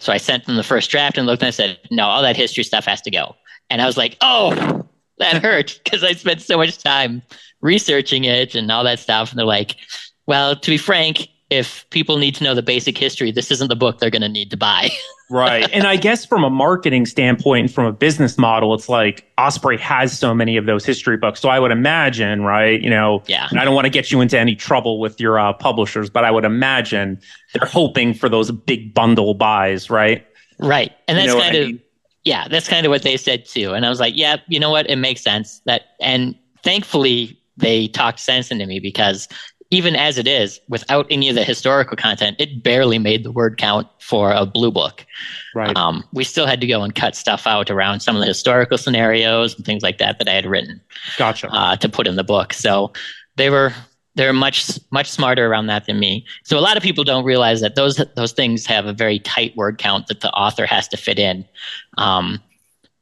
[0.00, 2.36] So I sent them the first draft and looked and I said, no, all that
[2.36, 3.36] history stuff has to go.
[3.68, 4.84] And I was like, oh,
[5.18, 7.22] that hurt because I spent so much time
[7.60, 9.30] researching it and all that stuff.
[9.30, 9.76] And they're like,
[10.26, 13.76] well, to be frank, if people need to know the basic history, this isn't the
[13.76, 14.88] book they're going to need to buy.
[15.30, 15.68] right.
[15.72, 19.76] And I guess from a marketing standpoint, and from a business model, it's like Osprey
[19.78, 21.40] has so many of those history books.
[21.40, 22.80] So I would imagine, right?
[22.80, 23.48] You know, yeah.
[23.50, 26.30] I don't want to get you into any trouble with your uh, publishers, but I
[26.30, 27.20] would imagine
[27.52, 30.24] they're hoping for those big bundle buys, right?
[30.60, 30.92] Right.
[31.08, 31.82] And that's you know kind of, I mean?
[32.22, 33.72] yeah, that's kind of what they said too.
[33.72, 34.88] And I was like, yeah, you know what?
[34.88, 39.28] It makes sense that, and thankfully, they talked sense into me because
[39.70, 43.56] even as it is, without any of the historical content, it barely made the word
[43.56, 45.06] count for a blue book.
[45.54, 45.76] Right.
[45.76, 48.78] Um, we still had to go and cut stuff out around some of the historical
[48.78, 50.80] scenarios and things like that that I had written.
[51.16, 51.48] Gotcha.
[51.52, 52.52] Uh, to put in the book.
[52.52, 52.92] So
[53.36, 53.72] they were
[54.16, 56.26] they're much much smarter around that than me.
[56.42, 59.56] So a lot of people don't realize that those those things have a very tight
[59.56, 61.46] word count that the author has to fit in.
[61.96, 62.40] Um,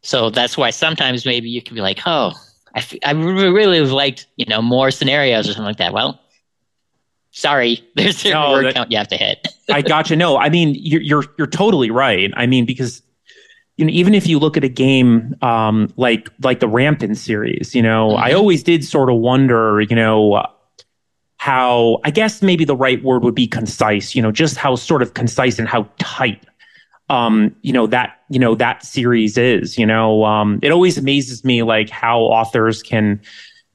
[0.02, 2.32] so that's why sometimes maybe you can be like, oh,
[2.74, 5.94] I, f- I really liked you know more scenarios or something like that.
[5.94, 6.20] Well,
[7.38, 9.48] sorry, there's a no, word that, count you have to hit.
[9.70, 10.16] I gotcha.
[10.16, 12.32] No, I mean you're you're you're totally right.
[12.36, 13.02] I mean because
[13.76, 17.74] you know even if you look at a game um, like like the Rampant series,
[17.74, 18.22] you know, mm-hmm.
[18.22, 20.44] I always did sort of wonder, you know.
[21.40, 25.02] How I guess maybe the right word would be concise, you know, just how sort
[25.02, 26.44] of concise and how tight
[27.10, 31.44] um, you know, that, you know, that series is, you know, um, it always amazes
[31.44, 33.20] me like how authors can,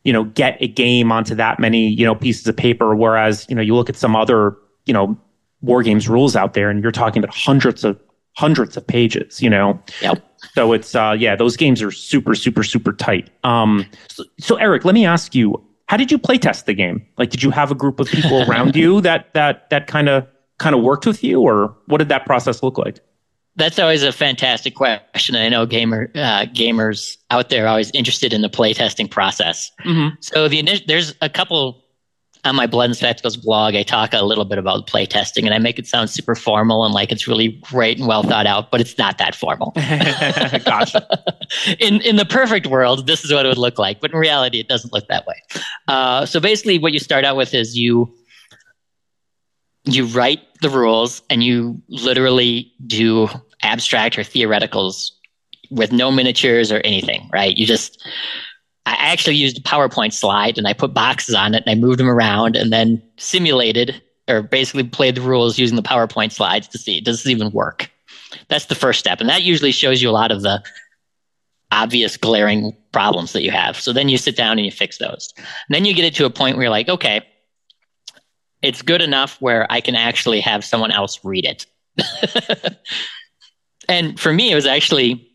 [0.04, 2.96] you know, get a game onto that many, you know, pieces of paper.
[2.96, 5.18] Whereas, you know, you look at some other, you know,
[5.62, 8.00] war games rules out there and you're talking about hundreds of
[8.36, 9.80] hundreds of pages, you know?
[10.02, 10.22] Yep.
[10.56, 13.30] So it's uh yeah, those games are super, super, super tight.
[13.44, 17.06] Um so, so Eric, let me ask you, how did you play test the game?
[17.18, 20.28] Like did you have a group of people around you that that that kind of
[20.58, 23.00] kind of worked with you or what did that process look like?
[23.56, 25.36] That's always a fantastic question.
[25.36, 29.72] I know gamer uh, gamers out there are always interested in the playtesting process.
[29.86, 30.16] Mm-hmm.
[30.22, 31.84] So the there's a couple
[32.46, 33.76] on my Blood and Spectacles blog.
[33.76, 36.94] I talk a little bit about playtesting, and I make it sound super formal and
[36.94, 39.72] like it's really great and well thought out, but it's not that formal.
[40.66, 41.08] gotcha.
[41.80, 44.60] in in the perfect world, this is what it would look like, but in reality,
[44.60, 45.36] it doesn't look that way.
[45.88, 48.14] Uh, so basically, what you start out with is you
[49.86, 53.28] you write the rules and you literally do
[53.62, 55.12] abstract or theoreticals
[55.70, 57.58] with no miniatures or anything, right?
[57.58, 58.06] You just,
[58.86, 62.00] I actually used a PowerPoint slide and I put boxes on it and I moved
[62.00, 66.78] them around and then simulated or basically played the rules using the PowerPoint slides to
[66.78, 67.90] see does this even work?
[68.48, 69.20] That's the first step.
[69.20, 70.64] And that usually shows you a lot of the
[71.72, 73.80] obvious glaring problems that you have.
[73.80, 75.34] So then you sit down and you fix those.
[75.38, 77.26] And then you get it to a point where you're like, okay,
[78.64, 81.66] it's good enough where I can actually have someone else read it.
[83.90, 85.30] and for me, it was actually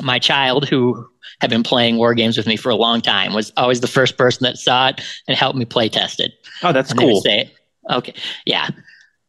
[0.00, 1.06] my child who
[1.40, 4.16] had been playing war games with me for a long time was always the first
[4.16, 6.32] person that saw it and helped me play test it.
[6.62, 7.20] Oh, that's and cool.
[7.22, 7.50] Say,
[7.90, 8.68] okay, yeah.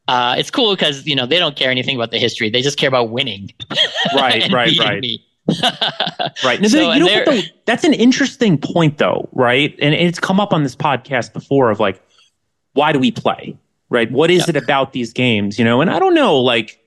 [0.08, 2.78] Uh, it's cool because you know they don't care anything about the history; they just
[2.78, 3.50] care about winning.
[4.14, 5.20] Right, right, right.
[6.44, 6.62] right.
[6.62, 7.42] Now, so, you know what, though?
[7.66, 9.74] That's an interesting point, though, right?
[9.82, 12.02] And it's come up on this podcast before of like,
[12.74, 13.58] why do we play?
[13.90, 14.10] Right?
[14.12, 14.50] What is yep.
[14.50, 15.60] it about these games?
[15.60, 16.80] You know, and I don't know, like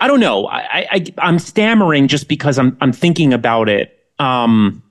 [0.00, 0.46] I don't know.
[0.46, 3.98] I, I I'm stammering just because I'm I'm thinking about it.
[4.18, 4.82] Um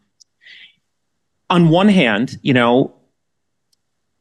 [1.50, 2.94] on one hand, you know,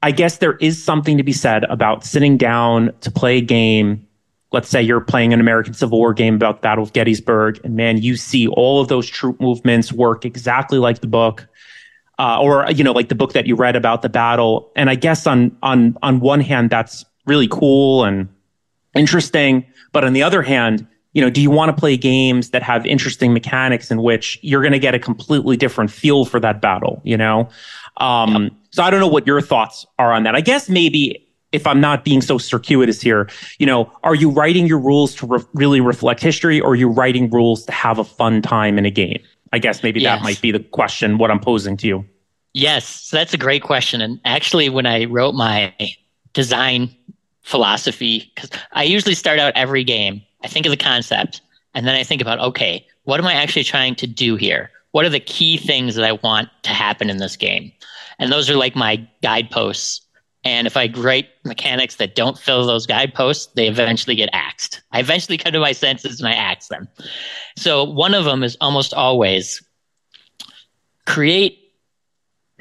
[0.02, 4.06] I guess there is something to be said about sitting down to play a game.
[4.50, 7.74] Let's say you're playing an American Civil War game about the Battle of Gettysburg, and
[7.74, 11.48] man, you see all of those troop movements work exactly like the book
[12.22, 14.94] uh, or you know like the book that you read about the battle and i
[14.94, 18.28] guess on on on one hand that's really cool and
[18.94, 22.62] interesting but on the other hand you know, do you want to play games that
[22.62, 26.60] have interesting mechanics in which you're going to get a completely different feel for that
[26.60, 27.48] battle, you know?
[27.98, 28.52] Um, yep.
[28.70, 30.34] So I don't know what your thoughts are on that.
[30.34, 34.66] I guess maybe if I'm not being so circuitous here, you know, are you writing
[34.66, 38.04] your rules to re- really reflect history or are you writing rules to have a
[38.04, 39.22] fun time in a game?
[39.52, 40.18] I guess maybe yes.
[40.18, 42.06] that might be the question, what I'm posing to you.
[42.54, 44.00] Yes, so that's a great question.
[44.00, 45.74] And actually, when I wrote my
[46.34, 46.94] design
[47.42, 51.40] philosophy, because I usually start out every game I think of the concept,
[51.74, 54.70] and then I think about, okay, what am I actually trying to do here?
[54.90, 57.72] What are the key things that I want to happen in this game?
[58.18, 60.00] And those are like my guideposts.
[60.44, 64.82] And if I write mechanics that don't fill those guideposts, they eventually get axed.
[64.90, 66.88] I eventually come to my senses and I axe them.
[67.56, 69.62] So one of them is almost always
[71.06, 71.61] create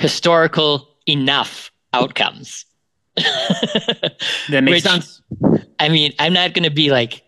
[0.02, 2.66] historical enough outcomes.
[3.16, 4.18] that
[4.50, 5.22] makes Which, sense.
[5.80, 7.24] I mean, I'm not going to be like,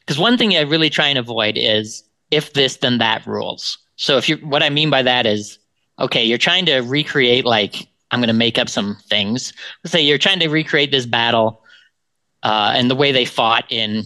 [0.00, 3.78] because one thing I really try and avoid is if this, then that rules.
[3.96, 5.58] So if you, what I mean by that is,
[5.98, 9.52] okay, you're trying to recreate like I'm going to make up some things.
[9.82, 11.62] Let's say you're trying to recreate this battle
[12.42, 14.04] uh, and the way they fought in,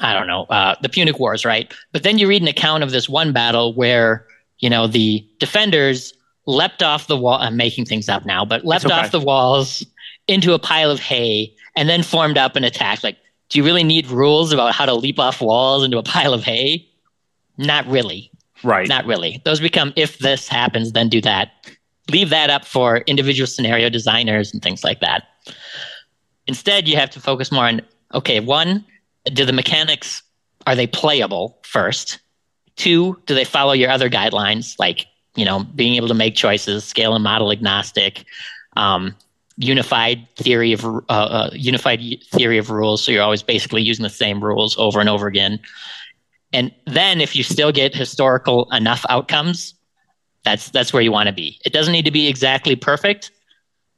[0.00, 1.72] I don't know, uh, the Punic Wars, right?
[1.92, 4.26] But then you read an account of this one battle where
[4.60, 6.13] you know the defenders
[6.46, 7.38] leapt off the wall.
[7.38, 8.94] I'm making things up now, but leapt okay.
[8.94, 9.84] off the walls
[10.28, 13.04] into a pile of hay and then formed up and attacked.
[13.04, 16.34] Like do you really need rules about how to leap off walls into a pile
[16.34, 16.88] of hay?
[17.56, 18.30] Not really.
[18.62, 18.88] Right.
[18.88, 19.40] Not really.
[19.44, 21.52] Those become if this happens, then do that.
[22.10, 25.28] Leave that up for individual scenario designers and things like that.
[26.46, 28.84] Instead, you have to focus more on okay, one,
[29.26, 30.22] do the mechanics
[30.66, 32.18] are they playable first?
[32.76, 36.84] Two, do they follow your other guidelines like, you know, being able to make choices,
[36.84, 38.24] scale and model agnostic,
[38.76, 39.14] um,
[39.56, 43.04] unified theory of uh, uh, unified theory of rules.
[43.04, 45.60] So you're always basically using the same rules over and over again.
[46.52, 49.74] And then if you still get historical enough outcomes,
[50.44, 51.58] that's that's where you want to be.
[51.64, 53.30] It doesn't need to be exactly perfect,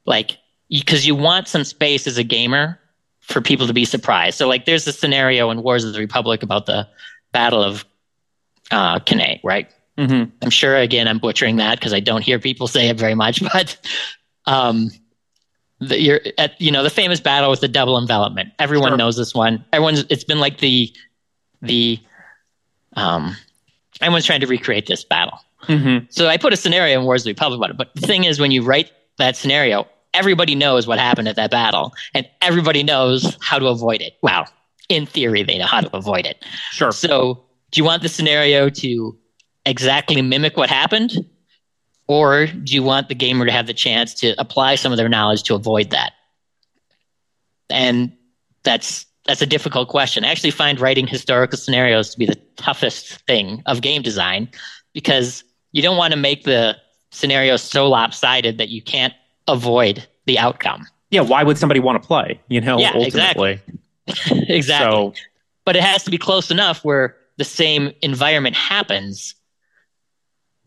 [0.06, 0.38] like
[0.70, 2.78] because you want some space as a gamer
[3.20, 4.38] for people to be surprised.
[4.38, 6.88] So like there's a scenario in Wars of the Republic about the
[7.32, 7.84] Battle of
[8.70, 9.68] uh, Cannae, right?
[9.98, 10.30] Mm-hmm.
[10.42, 13.42] I'm sure again I'm butchering that because I don't hear people say it very much,
[13.52, 13.76] but
[14.46, 14.90] um,
[15.80, 18.52] the, you're at you know the famous battle with the double envelopment.
[18.58, 18.98] Everyone sure.
[18.98, 19.64] knows this one.
[19.72, 20.92] Everyone's it's been like the
[21.62, 21.98] the
[22.94, 23.36] um
[24.00, 25.38] everyone's trying to recreate this battle.
[25.64, 26.06] Mm-hmm.
[26.10, 27.76] So I put a scenario in Wars of the Republic about it.
[27.76, 31.50] But the thing is, when you write that scenario, everybody knows what happened at that
[31.50, 34.14] battle, and everybody knows how to avoid it.
[34.22, 34.46] Well,
[34.88, 36.44] in theory, they know how to avoid it.
[36.70, 36.92] Sure.
[36.92, 39.18] So, do you want the scenario to
[39.66, 41.26] exactly mimic what happened,
[42.06, 45.08] or do you want the gamer to have the chance to apply some of their
[45.08, 46.12] knowledge to avoid that?
[47.68, 48.12] And
[48.62, 50.24] that's that's a difficult question.
[50.24, 54.48] I actually find writing historical scenarios to be the toughest thing of game design
[54.92, 56.76] because you don't want to make the
[57.10, 59.14] scenario so lopsided that you can't
[59.48, 60.86] avoid the outcome.
[61.10, 62.40] Yeah, why would somebody want to play?
[62.48, 63.60] You know, yeah, ultimately.
[64.06, 64.48] Exactly.
[64.54, 64.96] exactly.
[64.96, 65.12] So,
[65.64, 69.34] but it has to be close enough where the same environment happens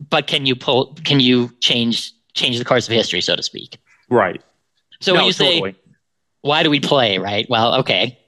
[0.08, 0.96] but can you pull?
[1.04, 3.78] Can you change change the course of history, so to speak?
[4.08, 4.42] Right.
[5.00, 5.72] So no, when you totally.
[5.72, 5.78] say,
[6.42, 7.18] why do we play?
[7.18, 7.48] Right.
[7.48, 8.18] Well, okay.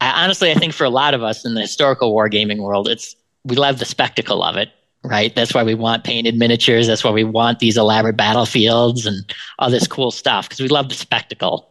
[0.00, 3.14] I, honestly, I think for a lot of us in the historical wargaming world, it's
[3.44, 4.70] we love the spectacle of it.
[5.04, 5.34] Right.
[5.34, 6.88] That's why we want painted miniatures.
[6.88, 10.88] That's why we want these elaborate battlefields and all this cool stuff because we love
[10.88, 11.70] the spectacle.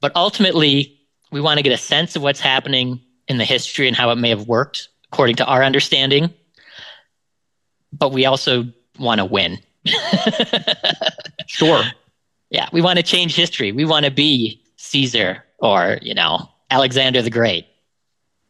[0.00, 0.96] But ultimately,
[1.32, 4.16] we want to get a sense of what's happening in the history and how it
[4.16, 6.32] may have worked according to our understanding
[7.98, 8.64] but we also
[8.98, 9.58] want to win.
[11.46, 11.82] sure.
[12.50, 13.72] Yeah, we want to change history.
[13.72, 17.66] We want to be Caesar or, you know, Alexander the Great.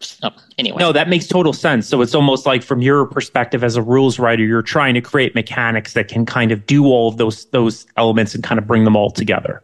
[0.00, 0.78] So, anyway.
[0.78, 1.88] No, that makes total sense.
[1.88, 5.34] So it's almost like from your perspective as a rules writer, you're trying to create
[5.34, 8.84] mechanics that can kind of do all of those those elements and kind of bring
[8.84, 9.62] them all together.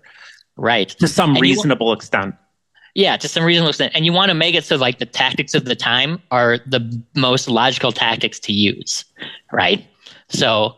[0.56, 0.88] Right.
[0.88, 2.34] To some and reasonable extent.
[2.94, 3.92] Yeah, to some reasonable extent.
[3.94, 7.02] And you want to make it so like the tactics of the time are the
[7.14, 9.04] most logical tactics to use,
[9.50, 9.86] right?
[10.28, 10.76] So,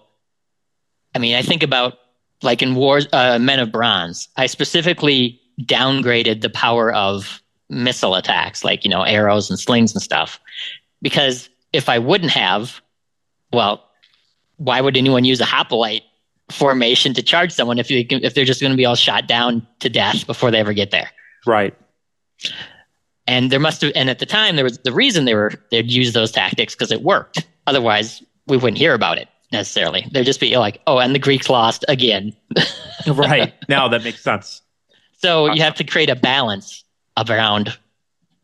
[1.14, 1.94] I mean, I think about
[2.42, 8.62] like in Wars, uh, Men of Bronze, I specifically downgraded the power of missile attacks,
[8.64, 10.38] like, you know, arrows and slings and stuff.
[11.02, 12.80] Because if I wouldn't have,
[13.52, 13.84] well,
[14.56, 16.02] why would anyone use a hoplite
[16.50, 19.66] formation to charge someone if, you, if they're just going to be all shot down
[19.80, 21.10] to death before they ever get there?
[21.46, 21.74] Right.
[23.26, 25.90] And there must have, and at the time, there was the reason they were they'd
[25.90, 27.46] use those tactics because it worked.
[27.66, 30.06] Otherwise, we wouldn't hear about it necessarily.
[30.12, 32.36] They'd just be like, "Oh, and the Greeks lost again."
[33.06, 34.60] right now, that makes sense.
[35.16, 36.84] So you have to create a balance
[37.16, 37.78] around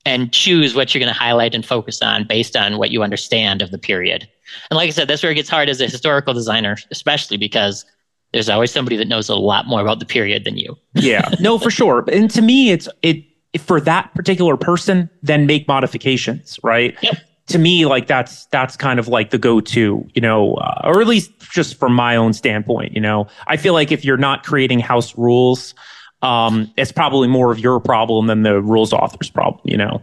[0.07, 3.61] and choose what you're going to highlight and focus on based on what you understand
[3.61, 4.27] of the period.
[4.71, 7.85] And like I said, that's where it gets hard as a historical designer, especially because
[8.33, 10.77] there's always somebody that knows a lot more about the period than you.
[10.95, 12.05] yeah, no, for sure.
[12.11, 13.25] And to me, it's it
[13.59, 16.97] for that particular person, then make modifications, right?
[17.03, 17.19] Yep.
[17.49, 21.09] To me, like that's that's kind of like the go-to, you know, uh, or at
[21.09, 23.27] least just from my own standpoint, you know.
[23.49, 25.75] I feel like if you're not creating house rules,
[26.23, 30.01] um, it's probably more of your problem than the rules author's problem, you know.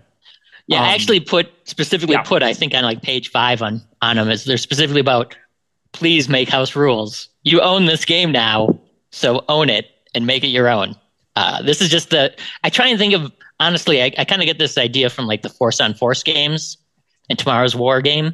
[0.68, 2.24] Yeah, Um, I actually put specifically yeah.
[2.24, 5.36] put I think on like page five on on them is they're specifically about
[5.94, 7.30] please make house rules.
[7.44, 8.78] You own this game now,
[9.12, 10.96] so own it and make it your own.
[11.38, 14.02] Uh, this is just the I try and think of honestly.
[14.02, 16.78] I, I kind of get this idea from like the Force on Force games
[17.30, 18.34] and Tomorrow's War game.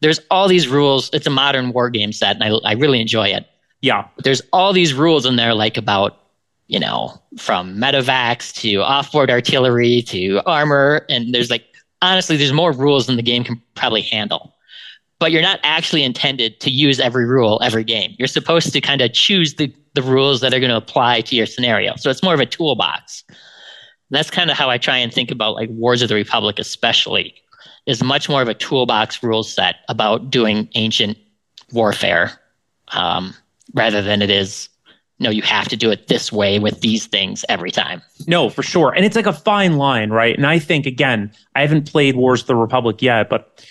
[0.00, 1.08] There's all these rules.
[1.12, 3.46] It's a modern war game set, and I I really enjoy it
[3.82, 6.18] Yeah, there's all these rules in there, like about,
[6.66, 11.06] you know, from medevacs to offboard artillery to armor.
[11.08, 11.64] And there's like,
[12.02, 14.54] honestly, there's more rules than the game can probably handle.
[15.18, 18.14] But you're not actually intended to use every rule every game.
[18.18, 21.36] You're supposed to kind of choose the, the rules that are going to apply to
[21.36, 21.94] your scenario.
[21.96, 23.24] So it's more of a toolbox.
[24.10, 27.34] That's kind of how I try and think about like Wars of the Republic, especially,
[27.86, 31.18] is much more of a toolbox rule set about doing ancient
[31.72, 32.40] warfare
[32.88, 33.34] um,
[33.74, 34.68] rather than it is
[35.18, 38.62] no you have to do it this way with these things every time No, for
[38.62, 38.92] sure.
[38.94, 40.36] And it's like a fine line, right?
[40.36, 43.64] And I think again, I haven't played Wars of the Republic yet, but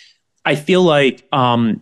[0.46, 1.82] I feel like um,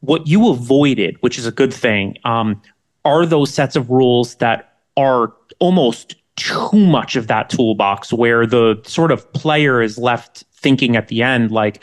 [0.00, 2.60] what you avoided, which is a good thing, um,
[3.04, 8.80] are those sets of rules that are almost too much of that toolbox where the
[8.84, 11.82] sort of player is left thinking at the end like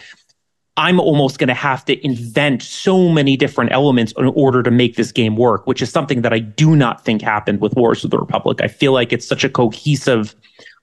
[0.76, 4.95] I'm almost going to have to invent so many different elements in order to make
[4.95, 8.10] this game work, which is something that I do not think happened with Wars of
[8.10, 8.60] the Republic.
[8.60, 10.34] I feel like it's such a cohesive,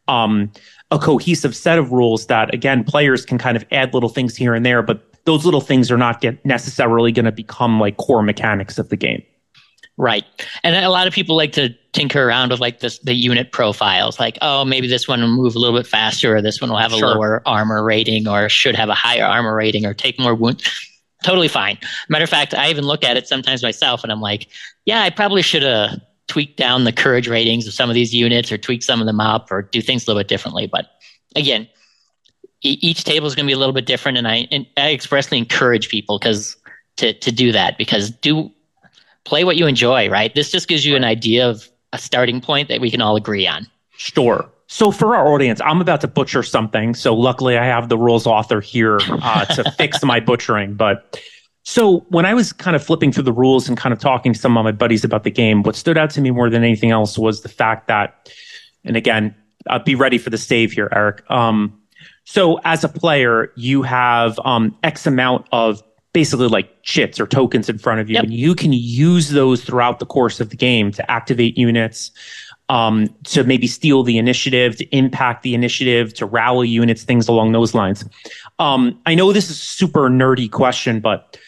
[0.06, 0.52] um,
[0.92, 4.54] a cohesive set of rules that again players can kind of add little things here
[4.54, 8.22] and there, but those little things are not get necessarily going to become like core
[8.22, 9.22] mechanics of the game.
[10.00, 10.24] Right.
[10.64, 14.20] And a lot of people like to tinker around with like this the unit profiles
[14.20, 16.76] like oh maybe this one will move a little bit faster or this one will
[16.78, 17.08] have a Sure.
[17.14, 20.62] lower armor rating or should have a higher armor rating or take more wound
[21.24, 21.76] totally fine.
[22.08, 24.46] Matter of fact i even look at it sometimes myself and i'm like
[24.84, 28.52] yeah i probably should have tweaked down the courage ratings of some of these units
[28.52, 30.68] or tweak some of them up or do things a little bit differently.
[30.68, 30.86] But
[31.34, 31.68] again
[32.62, 34.92] e- each table is going to be a little bit different and i and i
[34.92, 36.56] expressly encourage people because
[36.98, 38.50] to to do that because do
[39.24, 42.68] play what you enjoy right this just gives you an idea of a starting point
[42.68, 43.66] that we can all agree on
[44.00, 44.50] Sure.
[44.66, 46.94] So for our audience, I'm about to butcher something.
[46.94, 50.74] So luckily, I have the rules author here uh, to fix my butchering.
[50.74, 51.20] But
[51.64, 54.38] so when I was kind of flipping through the rules and kind of talking to
[54.38, 56.90] some of my buddies about the game, what stood out to me more than anything
[56.90, 58.32] else was the fact that,
[58.82, 59.34] and again,
[59.68, 61.30] uh, be ready for the save here, Eric.
[61.30, 61.78] Um,
[62.24, 65.82] so as a player, you have um, X amount of
[66.12, 68.24] basically like chits or tokens in front of you, Yep.
[68.24, 72.10] and you can use those throughout the course of the game to activate units,
[72.68, 77.52] um, to maybe steal the initiative, to impact the initiative, to rally units, things along
[77.52, 78.04] those lines.
[78.58, 81.38] Um, I know this is a super nerdy question, but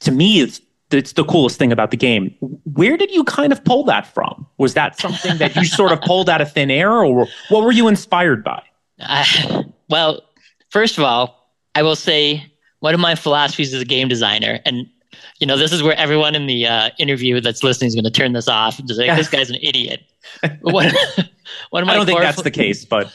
[0.00, 0.60] to me, it's
[0.90, 2.34] it's the coolest thing about the game.
[2.74, 4.46] Where did you kind of pull that from?
[4.58, 7.72] Was that something that you sort of pulled out of thin air, or what were
[7.72, 8.62] you inspired by?
[9.00, 10.20] I, well,
[10.68, 12.51] first of all, I will say
[12.82, 14.86] one of my philosophies as a game designer, and
[15.38, 18.10] you know, this is where everyone in the uh, interview that's listening is going to
[18.10, 20.02] turn this off and just like, this guy's an idiot.
[20.62, 20.92] What,
[21.70, 23.12] what of my I don't think that's ph- the case, but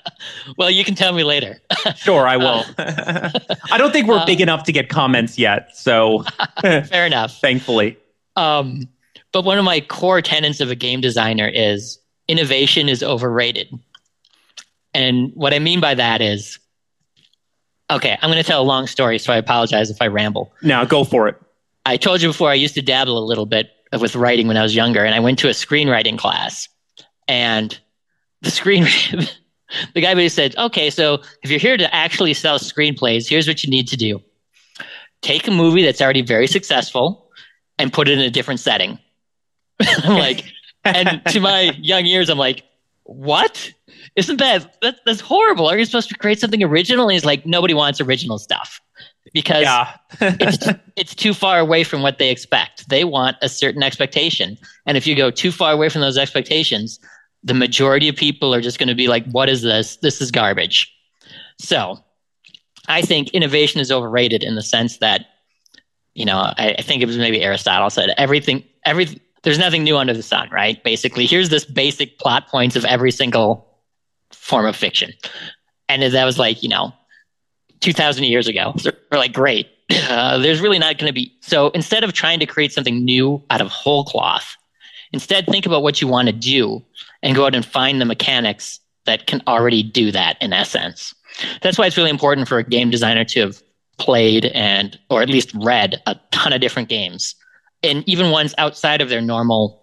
[0.56, 1.60] well, you can tell me later.
[1.96, 2.64] sure, I will.
[2.78, 6.24] I don't think we're Uh, big enough to get comments yet, so
[6.62, 7.38] Fair enough.
[7.40, 7.96] thankfully.
[8.36, 8.88] Um,
[9.32, 13.68] but one of my core tenets of a game designer is innovation is overrated.
[14.94, 16.58] And what I mean by that is,
[17.90, 20.52] okay, I'm going to tell a long story, so I apologize if I ramble.
[20.62, 21.36] Now go for it.
[21.86, 24.62] I told you before I used to dabble a little bit with writing when I
[24.62, 26.68] was younger, and I went to a screenwriting class.
[27.26, 27.78] And
[28.42, 28.84] the screen,
[29.94, 33.64] the guy basically said, "Okay, so if you're here to actually sell screenplays, here's what
[33.64, 34.20] you need to do:
[35.22, 37.30] take a movie that's already very successful
[37.78, 38.98] and put it in a different setting."
[39.80, 40.44] I'm like,
[40.84, 42.64] and to my young ears, I'm like,
[43.04, 43.72] "What?
[44.18, 45.68] Isn't that, that that's horrible?
[45.68, 48.80] Are you supposed to create something original?" And he's like, "Nobody wants original stuff."
[49.32, 49.94] Because yeah.
[50.20, 50.66] it's
[50.96, 52.88] it's too far away from what they expect.
[52.88, 56.98] They want a certain expectation, and if you go too far away from those expectations,
[57.44, 59.98] the majority of people are just going to be like, "What is this?
[59.98, 60.92] This is garbage."
[61.60, 62.02] So,
[62.88, 65.26] I think innovation is overrated in the sense that,
[66.14, 69.96] you know, I, I think it was maybe Aristotle said everything, every there's nothing new
[69.96, 70.82] under the sun, right?
[70.82, 73.67] Basically, here's this basic plot points of every single
[74.32, 75.12] form of fiction.
[75.88, 76.92] and that was like you know
[77.80, 78.74] 2000 years ago.
[78.78, 79.68] So we're like great.
[79.90, 83.42] Uh, there's really not going to be so instead of trying to create something new
[83.50, 84.56] out of whole cloth
[85.12, 86.84] instead think about what you want to do
[87.22, 91.14] and go out and find the mechanics that can already do that in essence.
[91.62, 93.62] That's why it's really important for a game designer to have
[93.96, 97.34] played and or at least read a ton of different games.
[97.82, 99.82] And even ones outside of their normal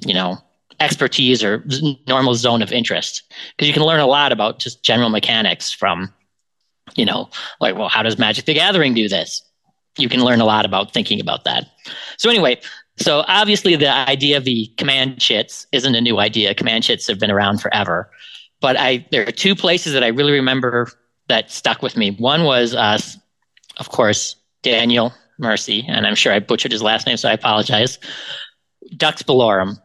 [0.00, 0.38] you know
[0.80, 1.64] expertise or
[2.06, 3.22] normal zone of interest.
[3.56, 6.12] Because you can learn a lot about just general mechanics from
[6.94, 7.28] you know
[7.60, 9.42] like well how does magic the gathering do this?
[9.98, 11.66] You can learn a lot about thinking about that.
[12.18, 12.60] So anyway
[12.98, 16.54] so obviously the idea of the command chits isn't a new idea.
[16.54, 18.10] Command chits have been around forever.
[18.60, 20.88] But i there are two places that i really remember
[21.28, 22.12] that stuck with me.
[22.12, 22.98] One was uh,
[23.78, 27.98] of course daniel Mersey and i'm sure i butchered his last name so i apologize.
[28.96, 29.78] Dux bellorum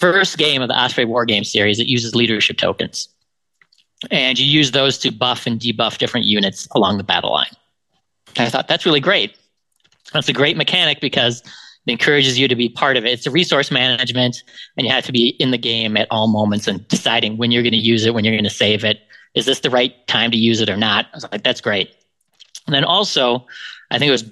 [0.00, 3.08] first game of the Osprey War Game series, it uses leadership tokens.
[4.10, 7.52] And you use those to buff and debuff different units along the battle line.
[8.36, 9.36] And I thought that's really great.
[10.12, 11.42] That's a great mechanic because
[11.86, 13.12] it encourages you to be part of it.
[13.12, 14.42] It's a resource management,
[14.76, 17.62] and you have to be in the game at all moments and deciding when you're
[17.62, 19.00] going to use it, when you're going to save it.
[19.34, 21.06] Is this the right time to use it or not?
[21.12, 21.94] I was like, that's great.
[22.66, 23.46] And then also,
[23.90, 24.24] I think it was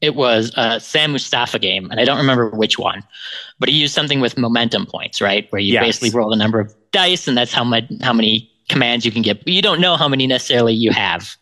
[0.00, 3.02] it was a Sam Mustafa game, and I don't remember which one,
[3.58, 5.50] but he used something with momentum points, right?
[5.50, 5.84] Where you yes.
[5.84, 9.22] basically roll the number of dice, and that's how much how many commands you can
[9.22, 9.44] get.
[9.44, 11.36] But you don't know how many necessarily you have.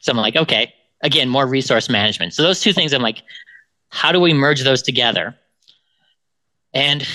[0.00, 2.34] So I'm like, okay, again, more resource management.
[2.34, 3.22] So those two things, I'm like,
[3.90, 5.36] how do we merge those together?
[6.74, 7.06] And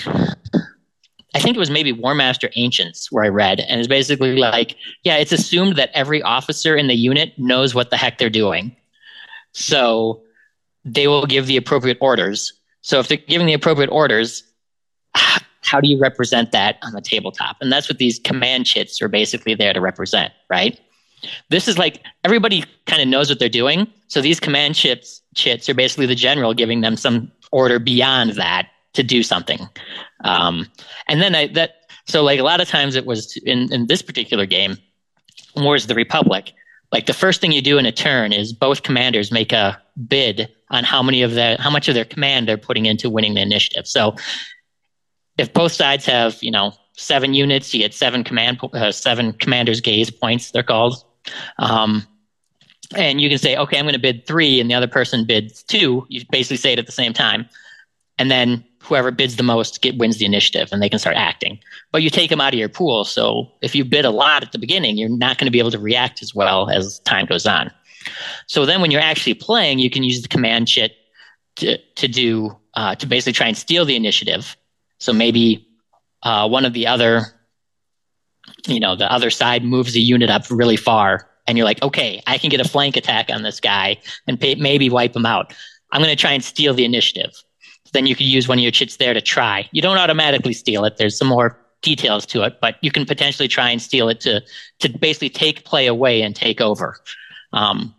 [1.34, 5.16] I think it was maybe Warmaster Ancients where I read, and it's basically like, yeah,
[5.16, 8.74] it's assumed that every officer in the unit knows what the heck they're doing.
[9.52, 10.22] So
[10.86, 12.52] they will give the appropriate orders.
[12.80, 14.44] So if they're giving the appropriate orders,
[15.14, 17.56] how do you represent that on the tabletop?
[17.60, 20.80] And that's what these command chits are basically there to represent, right?
[21.50, 23.88] This is like everybody kind of knows what they're doing.
[24.06, 28.68] So these command chits chits are basically the general giving them some order beyond that
[28.92, 29.68] to do something.
[30.24, 30.66] Um,
[31.08, 34.02] and then I, that so like a lot of times it was in in this
[34.02, 34.76] particular game,
[35.56, 36.52] Wars of the Republic.
[36.92, 40.48] Like the first thing you do in a turn is both commanders make a bid
[40.70, 43.42] on how many of their how much of their command they're putting into winning the
[43.42, 43.86] initiative.
[43.86, 44.16] So
[45.38, 49.80] if both sides have you know seven units, you get seven command uh, seven commanders
[49.80, 50.50] gaze points.
[50.50, 51.04] They're called.
[51.58, 52.06] Um,
[52.94, 55.62] and you can say, okay, I'm going to bid three, and the other person bids
[55.62, 56.06] two.
[56.08, 57.48] You basically say it at the same time,
[58.18, 61.58] and then whoever bids the most get, wins the initiative, and they can start acting.
[61.90, 64.52] But you take them out of your pool, so if you bid a lot at
[64.52, 67.46] the beginning, you're not going to be able to react as well as time goes
[67.46, 67.72] on.
[68.46, 70.92] So then when you're actually playing, you can use the command chit
[71.56, 74.56] to, to do, uh, to basically try and steal the initiative.
[74.98, 75.66] So maybe
[76.22, 77.22] uh, one of the other,
[78.66, 82.22] you know, the other side moves a unit up really far and you're like, okay,
[82.26, 85.54] I can get a flank attack on this guy and pay, maybe wipe him out.
[85.92, 87.30] I'm going to try and steal the initiative.
[87.92, 89.68] Then you can use one of your chits there to try.
[89.72, 90.96] You don't automatically steal it.
[90.96, 94.42] There's some more details to it, but you can potentially try and steal it to
[94.80, 96.98] to basically take play away and take over.
[97.52, 97.94] Um,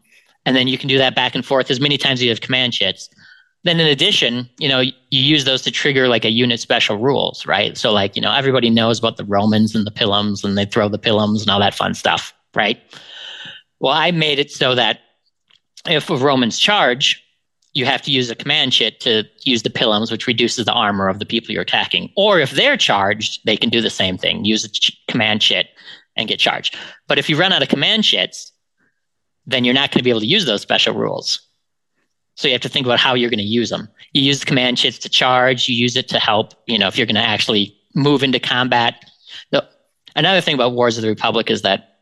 [0.48, 2.40] and then you can do that back and forth as many times as you have
[2.40, 3.10] command chits.
[3.66, 7.46] Then in addition, you know, you use those to trigger like a unit special rules,
[7.46, 7.78] right?
[7.78, 10.88] So like, you know, everybody knows about the Romans and the Pilums and they throw
[10.88, 12.80] the Pilums and all that fun stuff, right?
[13.82, 15.02] Well, I made it so that
[15.86, 17.22] if a Romans charge,
[17.74, 21.10] you have to use a command chit to use the Pilums, which reduces the armor
[21.10, 22.10] of the people you're attacking.
[22.16, 25.68] Or if they're charged, they can do the same thing, use a ch- command chit
[26.16, 26.78] and get charged.
[27.10, 28.54] But if you run out of command chits,
[29.48, 31.40] then you're not going to be able to use those special rules.
[32.36, 33.90] So you have to think about how you're going to use them.
[34.14, 35.68] You use the command chits to charge.
[35.68, 36.54] You use it to help.
[36.68, 39.10] You know, if you're going to actually move into combat.
[39.50, 39.68] The,
[40.16, 41.98] another thing about Wars of the Republic is that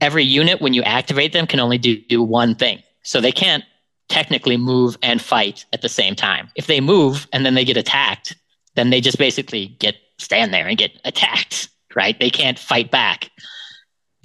[0.00, 2.82] every unit, when you activate them, can only do, do one thing.
[3.02, 3.64] So they can't
[4.08, 6.50] technically move and fight at the same time.
[6.54, 8.36] If they move and then they get attacked,
[8.74, 11.70] then they just basically get stand there and get attacked.
[11.94, 12.18] Right?
[12.20, 13.30] They can't fight back.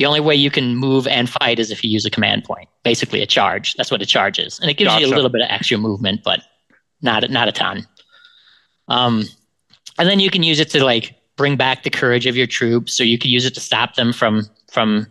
[0.02, 2.68] The only way you can move and fight is if you use a command point,
[2.82, 3.76] basically a charge.
[3.76, 5.06] That's what a charge is, and it gives gotcha.
[5.06, 6.41] you a little bit of extra movement, but
[7.04, 7.86] not not a ton.
[8.88, 9.26] Um,
[9.99, 12.99] and then you can use it to like bring back the courage of your troops,
[12.99, 15.06] or you can use it to stop them from from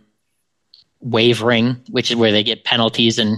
[0.99, 3.37] wavering, which is where they get penalties in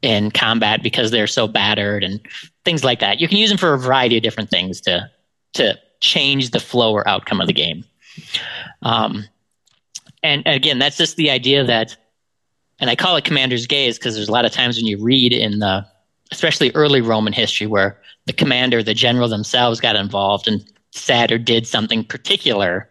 [0.00, 2.18] in combat because they're so battered and
[2.64, 3.20] things like that.
[3.20, 5.10] You can use them for a variety of different things to
[5.52, 7.84] to change the flow or outcome of the game.
[8.80, 9.26] Um,
[10.22, 11.96] and again, that's just the idea that,
[12.80, 15.32] and I call it commander's gaze because there's a lot of times when you read
[15.32, 15.86] in the,
[16.30, 21.38] especially early Roman history, where the commander, the general themselves got involved and said or
[21.38, 22.88] did something particular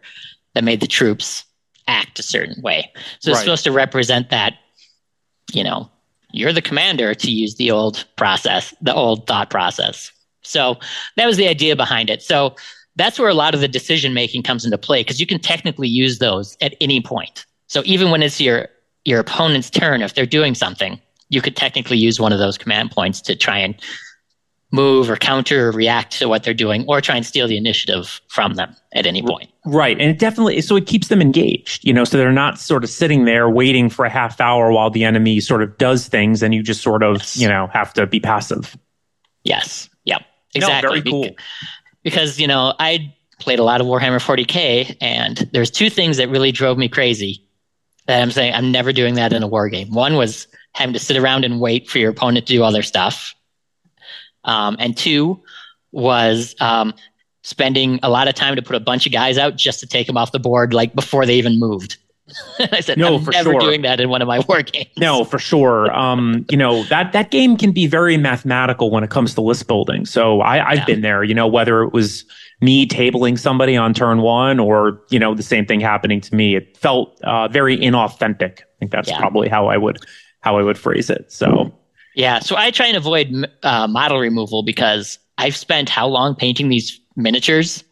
[0.54, 1.44] that made the troops
[1.86, 2.90] act a certain way.
[3.20, 3.44] So it's right.
[3.44, 4.54] supposed to represent that,
[5.52, 5.90] you know,
[6.32, 10.12] you're the commander to use the old process, the old thought process.
[10.42, 10.76] So
[11.16, 12.22] that was the idea behind it.
[12.22, 12.54] So
[12.98, 15.88] that's where a lot of the decision making comes into play because you can technically
[15.88, 17.46] use those at any point.
[17.68, 18.68] So even when it's your
[19.04, 22.90] your opponent's turn, if they're doing something, you could technically use one of those command
[22.90, 23.74] points to try and
[24.70, 28.20] move or counter or react to what they're doing or try and steal the initiative
[28.28, 29.50] from them at any point.
[29.64, 29.98] Right.
[29.98, 32.90] And it definitely, so it keeps them engaged, you know, so they're not sort of
[32.90, 36.54] sitting there waiting for a half hour while the enemy sort of does things and
[36.54, 37.36] you just sort of, yes.
[37.38, 38.76] you know, have to be passive.
[39.42, 39.88] Yes.
[40.04, 40.22] Yep.
[40.54, 40.88] Exactly.
[40.88, 41.36] No, very cool.
[42.08, 46.30] Because, you know, I played a lot of Warhammer 40K and there's two things that
[46.30, 47.44] really drove me crazy
[48.06, 49.92] that I'm saying I'm never doing that in a war game.
[49.92, 52.82] One was having to sit around and wait for your opponent to do all their
[52.82, 53.34] stuff.
[54.44, 55.42] Um, and two
[55.92, 56.94] was um,
[57.42, 60.06] spending a lot of time to put a bunch of guys out just to take
[60.06, 61.98] them off the board, like before they even moved.
[62.72, 63.60] I said, no, I'm for never sure.
[63.60, 64.90] doing that in one of my war games.
[64.96, 65.92] No, for sure.
[65.96, 69.66] Um, you know that that game can be very mathematical when it comes to list
[69.66, 70.06] building.
[70.06, 70.84] So I, I've yeah.
[70.84, 71.22] been there.
[71.24, 72.24] You know, whether it was
[72.60, 76.56] me tabling somebody on turn one or you know the same thing happening to me,
[76.56, 78.60] it felt uh, very inauthentic.
[78.60, 79.18] I think that's yeah.
[79.18, 79.98] probably how I would
[80.40, 81.30] how I would phrase it.
[81.30, 81.72] So
[82.14, 86.68] yeah, so I try and avoid uh, model removal because I've spent how long painting
[86.68, 87.84] these miniatures,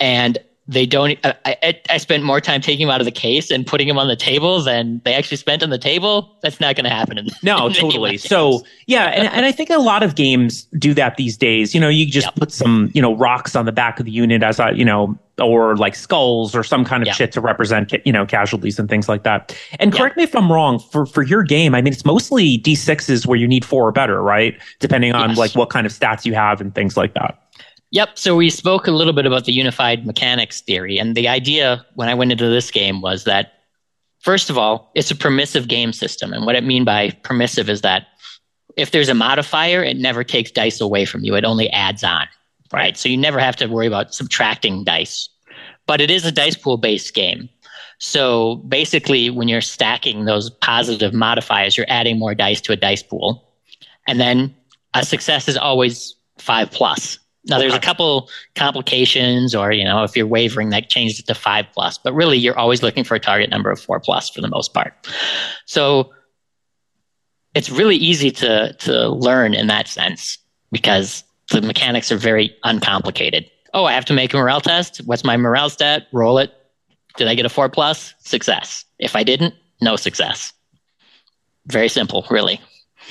[0.00, 1.18] and they don't.
[1.24, 3.86] Uh, I, I, I spent more time taking them out of the case and putting
[3.86, 6.38] them on the table than they actually spent on the table.
[6.42, 7.18] That's not going to happen.
[7.18, 8.16] In, no, in totally.
[8.16, 11.74] So yeah, and, and I think a lot of games do that these days.
[11.74, 12.36] You know, you just yep.
[12.36, 15.18] put some you know rocks on the back of the unit as a you know
[15.38, 17.12] or like skulls or some kind of yeah.
[17.12, 19.54] chit to represent you know casualties and things like that.
[19.78, 20.22] And correct yeah.
[20.22, 20.78] me if I'm wrong.
[20.78, 24.22] For for your game, I mean it's mostly d6s where you need four or better,
[24.22, 24.58] right?
[24.80, 25.38] Depending on yes.
[25.38, 27.43] like what kind of stats you have and things like that.
[27.94, 28.18] Yep.
[28.18, 32.08] So we spoke a little bit about the unified mechanics theory, and the idea when
[32.08, 33.54] I went into this game was that
[34.20, 37.80] first of all, it's a permissive game system, and what I mean by permissive is
[37.80, 38.06] that
[38.76, 42.28] if there's a modifier, it never takes dice away from you; it only adds on
[42.74, 42.96] right?
[42.96, 45.28] So you never have to worry about subtracting dice.
[45.86, 47.48] But it is a dice pool based game.
[47.98, 53.02] So basically, when you're stacking those positive modifiers, you're adding more dice to a dice
[53.02, 53.48] pool.
[54.08, 54.54] And then
[54.94, 57.18] a success is always five plus.
[57.46, 61.34] Now, there's a couple complications, or you know, if you're wavering, that changes it to
[61.34, 61.98] five plus.
[61.98, 64.72] But really, you're always looking for a target number of four plus for the most
[64.72, 64.94] part.
[65.66, 66.10] So
[67.54, 70.38] it's really easy to to learn in that sense
[70.72, 73.50] because the mechanics are very uncomplicated.
[73.74, 74.98] Oh, I have to make a morale test.
[75.04, 76.06] What's my morale stat?
[76.12, 76.52] Roll it.
[77.16, 78.14] Did I get a four plus?
[78.18, 78.84] Success.
[78.98, 80.52] If I didn't, no success.
[81.66, 82.60] Very simple, really.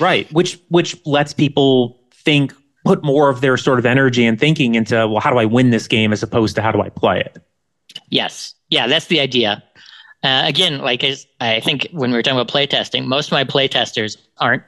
[0.00, 0.30] Right.
[0.32, 2.52] Which which lets people think
[2.84, 5.70] put more of their sort of energy and thinking into well, how do I win
[5.70, 7.42] this game as opposed to how do I play it?
[8.10, 8.54] Yes.
[8.70, 9.62] Yeah, that's the idea.
[10.22, 11.04] Uh, again, like
[11.40, 14.62] I think when we were talking about playtesting, most of my playtesters aren't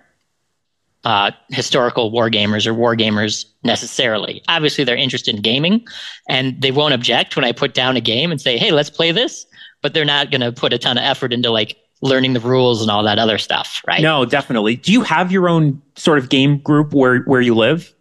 [1.04, 4.42] uh, historical war gamers or war gamers necessarily.
[4.48, 5.86] Obviously, they're interested in gaming
[6.28, 9.12] and they won't object when I put down a game and say, hey, let's play
[9.12, 9.46] this.
[9.82, 12.82] But they're not going to put a ton of effort into like learning the rules
[12.82, 14.02] and all that other stuff, right?
[14.02, 14.76] No, definitely.
[14.76, 17.94] Do you have your own sort of game group where, where you live?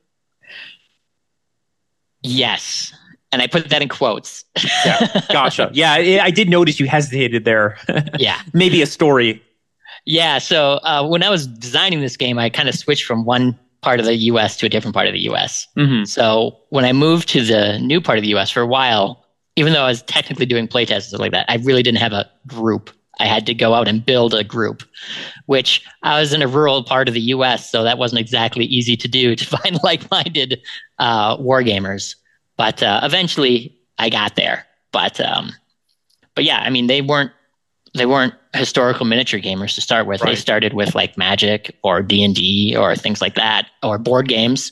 [2.26, 2.94] Yes.
[3.32, 4.46] And I put that in quotes.
[4.86, 5.70] yeah, gotcha.
[5.74, 7.78] Yeah, I did notice you hesitated there.
[8.20, 8.40] yeah.
[8.54, 9.42] Maybe a story
[10.06, 10.38] yeah.
[10.38, 14.00] So uh, when I was designing this game, I kind of switched from one part
[14.00, 15.68] of the US to a different part of the US.
[15.78, 16.06] Mm-hmm.
[16.06, 19.74] So when I moved to the new part of the US for a while, even
[19.74, 22.30] though I was technically doing playtests and stuff like that, I really didn't have a
[22.48, 22.92] group.
[23.20, 24.84] I had to go out and build a group,
[25.46, 28.98] which I was in a rural part of the US, so that wasn't exactly easy
[28.98, 30.62] to do to find like minded
[31.00, 32.16] uh, war gamers.
[32.58, 34.66] But uh, eventually I got there.
[34.92, 35.52] But um,
[36.36, 37.32] but yeah, I mean, they weren't
[37.94, 40.22] they weren't historical miniature gamers to start with.
[40.22, 40.32] Right.
[40.32, 44.28] They started with like Magic or D and D or things like that, or board
[44.28, 44.72] games,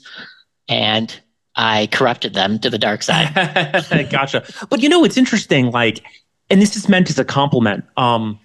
[0.68, 1.18] and
[1.56, 3.34] I corrupted them to the dark side.
[4.10, 4.44] gotcha.
[4.70, 5.72] But you know, it's interesting.
[5.72, 6.04] Like,
[6.50, 7.84] and this is meant as a compliment.
[7.98, 8.40] Um,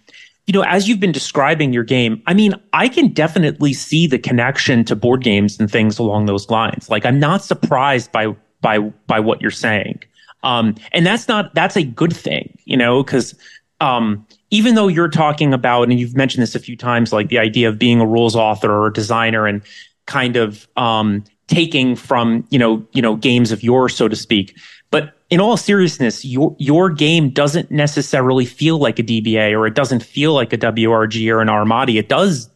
[0.46, 4.18] you know, as you've been describing your game, I mean, I can definitely see the
[4.18, 6.88] connection to board games and things along those lines.
[6.88, 10.02] Like, I'm not surprised by by by what you're saying.
[10.42, 13.34] Um, and that's not that's a good thing, you know, because
[13.80, 17.38] um, even though you're talking about, and you've mentioned this a few times, like the
[17.38, 19.62] idea of being a rules author or designer and
[20.06, 24.56] kind of um, taking from you know you know games of yours, so to speak.
[24.90, 29.74] But in all seriousness, your your game doesn't necessarily feel like a DBA or it
[29.74, 31.98] doesn't feel like a WRG or an Armati.
[31.98, 32.48] It does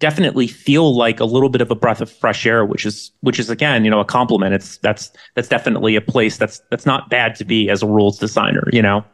[0.00, 3.38] definitely feel like a little bit of a breath of fresh air, which is which
[3.38, 4.54] is again, you know, a compliment.
[4.54, 8.18] It's that's that's definitely a place that's that's not bad to be as a rules
[8.18, 9.04] designer, you know.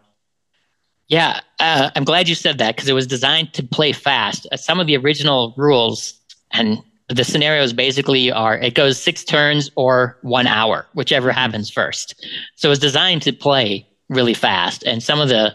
[1.09, 4.47] Yeah, uh, I'm glad you said that because it was designed to play fast.
[4.51, 6.19] Uh, some of the original rules
[6.51, 12.27] and the scenarios basically are it goes six turns or one hour, whichever happens first.
[12.57, 14.83] So it's designed to play really fast.
[14.85, 15.55] And some of the,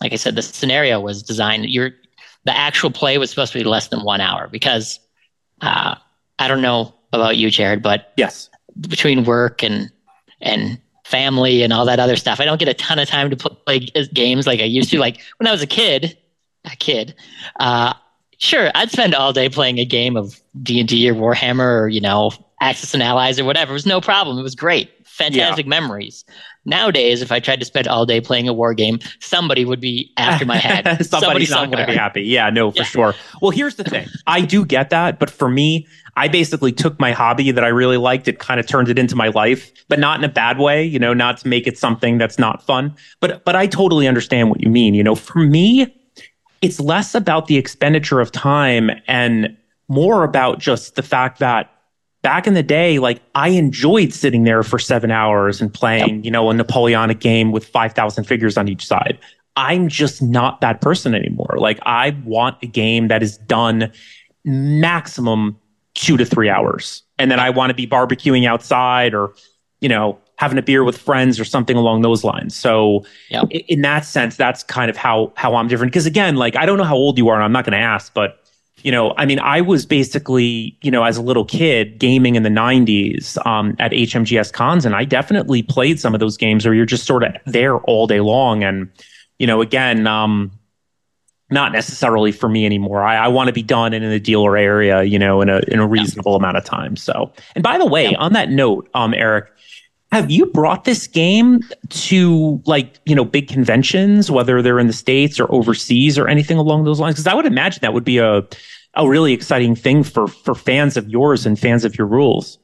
[0.00, 1.66] like I said, the scenario was designed.
[1.66, 1.90] Your
[2.44, 5.00] the actual play was supposed to be less than one hour because
[5.60, 5.96] uh,
[6.38, 8.48] I don't know about you, Jared, but yes,
[8.80, 9.90] between work and
[10.40, 12.40] and family and all that other stuff.
[12.40, 13.80] I don't get a ton of time to play
[14.12, 14.98] games like I used to.
[14.98, 16.18] Like when I was a kid,
[16.64, 17.14] a kid,
[17.60, 17.94] uh,
[18.38, 21.88] sure, I'd spend all day playing a game of D and D or Warhammer or
[21.88, 22.30] you know
[22.60, 23.72] Axis and Allies or whatever.
[23.72, 24.38] It was no problem.
[24.38, 25.70] It was great, fantastic yeah.
[25.70, 26.24] memories.
[26.64, 30.12] Nowadays, if I tried to spend all day playing a war game, somebody would be
[30.16, 30.84] after my head.
[31.06, 32.22] Somebody's Somebody not going to be happy.
[32.22, 32.84] Yeah, no, for yeah.
[32.84, 33.14] sure.
[33.40, 34.08] Well, here's the thing.
[34.26, 37.98] I do get that, but for me, I basically took my hobby that I really
[37.98, 40.82] liked, it kind of turned it into my life, but not in a bad way,
[40.82, 42.96] you know, not to make it something that's not fun.
[43.20, 44.94] But but I totally understand what you mean.
[44.94, 45.94] You know, for me,
[46.66, 49.56] it's less about the expenditure of time and
[49.86, 51.70] more about just the fact that
[52.22, 56.24] back in the day, like I enjoyed sitting there for seven hours and playing, yep.
[56.24, 59.16] you know, a Napoleonic game with 5,000 figures on each side.
[59.54, 61.54] I'm just not that person anymore.
[61.56, 63.92] Like I want a game that is done
[64.44, 65.56] maximum
[65.94, 67.04] two to three hours.
[67.16, 69.32] And then I want to be barbecuing outside or,
[69.80, 72.54] you know, having a beer with friends or something along those lines.
[72.54, 73.48] So yep.
[73.50, 75.92] in that sense, that's kind of how how I'm different.
[75.92, 77.84] Because again, like I don't know how old you are, and I'm not going to
[77.84, 78.42] ask, but
[78.82, 82.44] you know, I mean, I was basically, you know, as a little kid gaming in
[82.44, 86.74] the 90s um, at HMGS cons, and I definitely played some of those games where
[86.74, 88.62] you're just sort of there all day long.
[88.62, 88.88] And,
[89.38, 90.52] you know, again, um,
[91.50, 93.02] not necessarily for me anymore.
[93.02, 95.60] I, I want to be done in, in the dealer area, you know, in a
[95.68, 96.38] in a reasonable yeah.
[96.38, 96.96] amount of time.
[96.96, 98.18] So, and by the way, yeah.
[98.18, 99.46] on that note, um, Eric,
[100.16, 101.60] have you brought this game
[101.90, 106.58] to like you know big conventions, whether they're in the states or overseas or anything
[106.58, 107.14] along those lines?
[107.14, 108.42] Because I would imagine that would be a
[108.94, 112.58] a really exciting thing for for fans of yours and fans of your rules.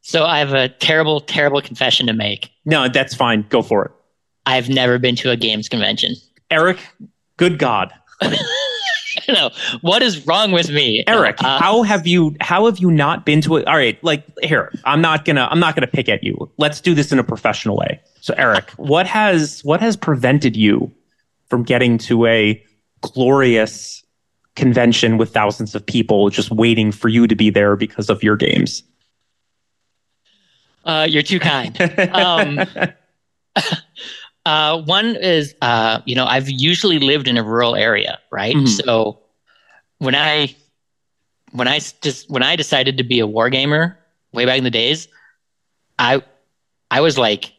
[0.00, 2.50] So I have a terrible, terrible confession to make.
[2.64, 3.46] No, that's fine.
[3.48, 3.92] Go for it.
[4.46, 6.16] I've never been to a games convention.
[6.50, 6.78] Eric,
[7.36, 7.92] Good God.
[9.38, 11.42] know what is wrong with me, Eric?
[11.42, 12.36] Uh, how have you?
[12.40, 13.66] How have you not been to it?
[13.66, 15.48] All right, like here, I'm not gonna.
[15.50, 16.50] I'm not gonna pick at you.
[16.58, 18.00] Let's do this in a professional way.
[18.20, 20.90] So, Eric, what has what has prevented you
[21.48, 22.62] from getting to a
[23.00, 24.04] glorious
[24.54, 28.36] convention with thousands of people just waiting for you to be there because of your
[28.36, 28.82] games?
[30.84, 31.80] Uh, you're too kind.
[32.12, 32.60] Um,
[34.44, 38.56] Uh, one is, uh, you know, I've usually lived in a rural area, right?
[38.56, 38.66] Mm-hmm.
[38.66, 39.21] So
[40.02, 40.54] when I
[41.52, 43.98] when I just when I decided to be a war gamer
[44.32, 45.06] way back in the days,
[45.98, 46.22] I
[46.90, 47.52] I was like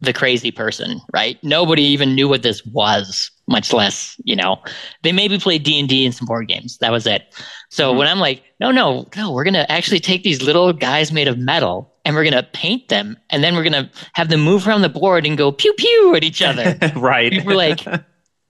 [0.00, 1.38] the crazy person, right?
[1.44, 4.60] Nobody even knew what this was, much less, you know,
[5.02, 6.78] they maybe played D and D and some board games.
[6.78, 7.22] That was it.
[7.68, 7.98] So mm-hmm.
[7.98, 11.36] when I'm like, no, no, no, we're gonna actually take these little guys made of
[11.38, 14.88] metal and we're gonna paint them, and then we're gonna have them move around the
[14.88, 16.78] board and go pew pew at each other.
[16.96, 17.44] right.
[17.44, 17.80] We're like,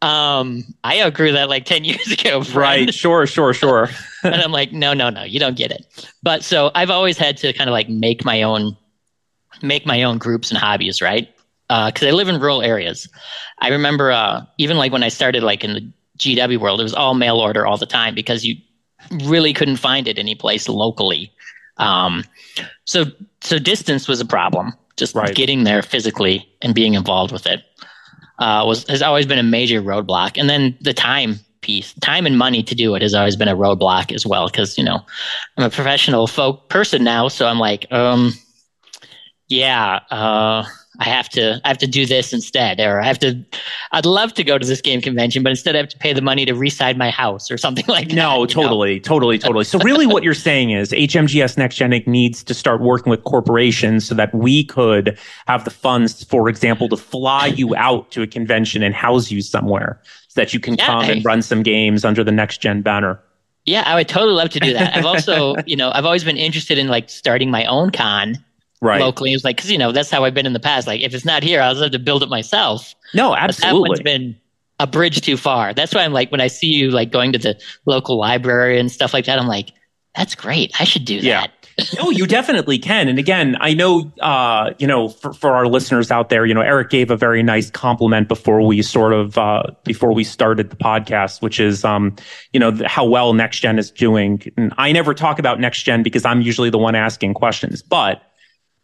[0.03, 2.43] um, I outgrew that like ten years ago.
[2.43, 2.57] Friend.
[2.87, 2.95] Right.
[2.95, 3.27] Sure.
[3.27, 3.55] Sure.
[3.55, 3.89] Sure.
[4.23, 5.87] and I'm like, no, no, no, you don't get it.
[6.23, 8.77] But so I've always had to kind of like make my own,
[9.63, 11.29] make my own groups and hobbies, right?
[11.69, 13.09] Because uh, I live in rural areas.
[13.61, 16.95] I remember uh, even like when I started like in the GW world, it was
[16.95, 18.57] all mail order all the time because you
[19.25, 21.33] really couldn't find it any place locally.
[21.79, 22.25] Um,
[22.85, 23.07] so
[23.41, 24.75] so distance was a problem.
[24.97, 25.35] Just right.
[25.35, 27.65] getting there physically and being involved with it
[28.39, 30.39] uh, was has always been a major roadblock.
[30.39, 33.57] And then the time piece, time and money to do it has always been a
[33.57, 34.49] roadblock as well.
[34.49, 35.01] Because you know
[35.57, 38.33] I'm a professional folk person now, so I'm like, um,
[39.49, 40.01] yeah.
[40.11, 40.65] Uh,
[40.99, 43.43] I have to I have to do this instead, or I have to.
[43.93, 46.21] I'd love to go to this game convention, but instead I have to pay the
[46.21, 48.15] money to reside my house or something like that.
[48.15, 49.01] No, totally, know?
[49.01, 49.65] totally, totally.
[49.65, 54.07] So really, what you're saying is HMGS Next Gen needs to start working with corporations
[54.07, 58.27] so that we could have the funds, for example, to fly you out to a
[58.27, 61.63] convention and house you somewhere, so that you can yeah, come I, and run some
[61.63, 63.19] games under the Next Gen banner.
[63.65, 64.97] Yeah, I would totally love to do that.
[64.97, 68.45] I've also, you know, I've always been interested in like starting my own con
[68.83, 69.01] right.
[69.01, 69.33] locally.
[69.33, 70.87] It's like because you know that's how I've been in the past.
[70.87, 72.95] Like if it's not here, I'll just have to build it myself.
[73.15, 73.79] No, absolutely.
[73.79, 74.37] But that one's been
[74.81, 75.73] a bridge too far.
[75.73, 78.91] That's why I'm like when I see you like going to the local library and
[78.91, 79.71] stuff like that, I'm like,
[80.15, 80.73] that's great.
[80.79, 81.43] I should do yeah.
[81.43, 81.53] that.
[81.99, 83.09] no, you definitely can.
[83.09, 86.61] And again, I know, uh, you know, for, for our listeners out there, you know,
[86.61, 90.77] Eric gave a very nice compliment before we sort of, uh, before we started the
[90.77, 92.15] podcast, which is, um,
[92.53, 94.43] you know, how well Next Gen is doing.
[94.59, 98.21] And I never talk about Next Gen because I'm usually the one asking questions, but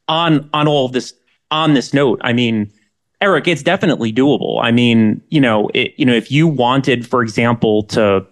[0.09, 1.13] on on all of this
[1.51, 2.71] on this note, I mean,
[3.21, 4.61] Eric, it's definitely doable.
[4.63, 8.27] I mean, you know, it, you know, if you wanted, for example, to,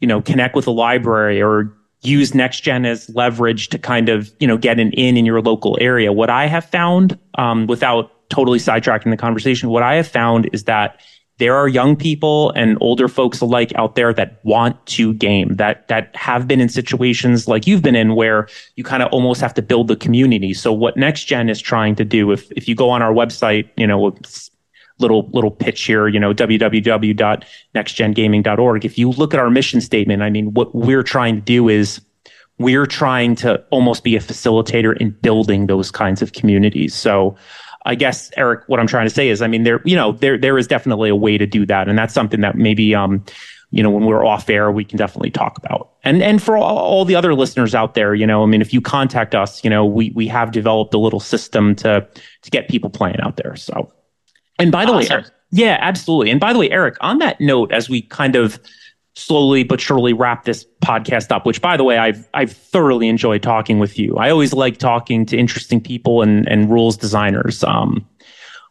[0.00, 4.30] you know, connect with a library or use next gen as leverage to kind of,
[4.40, 8.10] you know, get an in in your local area, what I have found, um, without
[8.30, 11.00] totally sidetracking the conversation, what I have found is that
[11.38, 15.88] there are young people and older folks alike out there that want to game that
[15.88, 19.54] that have been in situations like you've been in where you kind of almost have
[19.54, 20.52] to build the community.
[20.52, 23.70] So what next gen is trying to do if if you go on our website
[23.76, 24.14] you know
[25.00, 30.30] little little pitch here you know www.nextgengaming.org if you look at our mission statement i
[30.30, 32.00] mean what we're trying to do is
[32.58, 36.94] we're trying to almost be a facilitator in building those kinds of communities.
[36.94, 37.36] So
[37.84, 40.36] I guess Eric, what I'm trying to say is, I mean, there, you know, there
[40.36, 43.24] there is definitely a way to do that, and that's something that maybe, um,
[43.70, 45.92] you know, when we're off air, we can definitely talk about.
[46.04, 48.72] And and for all, all the other listeners out there, you know, I mean, if
[48.72, 52.06] you contact us, you know, we we have developed a little system to
[52.42, 53.56] to get people playing out there.
[53.56, 53.92] So,
[54.58, 55.08] and by the awesome.
[55.08, 56.30] way, Eric, yeah, absolutely.
[56.30, 58.58] And by the way, Eric, on that note, as we kind of
[59.18, 63.42] slowly but surely wrap this podcast up, which by the way, I've I've thoroughly enjoyed
[63.42, 64.16] talking with you.
[64.16, 67.64] I always like talking to interesting people and and rules designers.
[67.64, 68.06] Um,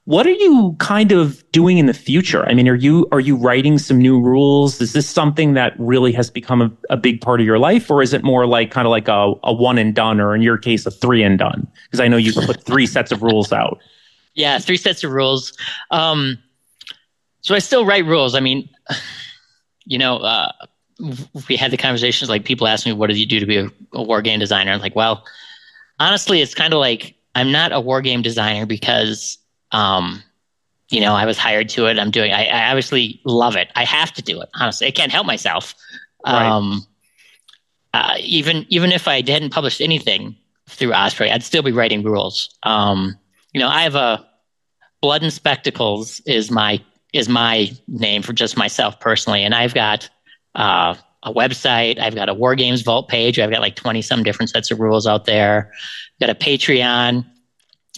[0.06, 2.48] what are you kind of doing in the future?
[2.48, 4.80] I mean, are you are you writing some new rules?
[4.80, 8.02] Is this something that really has become a, a big part of your life, or
[8.02, 10.58] is it more like kind of like a, a one and done, or in your
[10.58, 11.68] case, a three and done?
[11.86, 13.80] Because I know you put three sets of rules out.
[14.34, 15.58] Yeah, three sets of rules.
[15.92, 16.38] Um,
[17.42, 18.34] so I still write rules.
[18.34, 18.70] I mean
[19.88, 20.52] you know, uh,
[21.48, 23.70] we had the conversations like people ask me, what did you do to be a,
[23.94, 24.72] a war game designer?
[24.72, 25.24] I'm like, well,
[26.00, 29.38] honestly, it's kind of like I'm not a war game designer because,
[29.72, 30.24] um,
[30.90, 32.00] you know, I was hired to it.
[32.00, 33.70] I'm doing, I, I, obviously love it.
[33.76, 34.50] I have to do it.
[34.56, 35.76] Honestly, I can't help myself.
[36.26, 36.46] Right.
[36.46, 36.86] Um,
[37.94, 40.36] uh, even, even if I hadn't published anything
[40.68, 42.58] through Osprey, I'd still be writing rules.
[42.64, 43.18] Um,
[43.54, 44.28] you know, I have a
[45.02, 46.82] blood and spectacles is my
[47.18, 49.44] is my name for just myself personally.
[49.44, 50.10] And I've got
[50.56, 52.00] uh, a website.
[52.00, 53.40] I've got a War Games Vault page.
[53.40, 55.72] I've got like 20 some different sets of rules out there.
[55.74, 57.26] I've got a Patreon.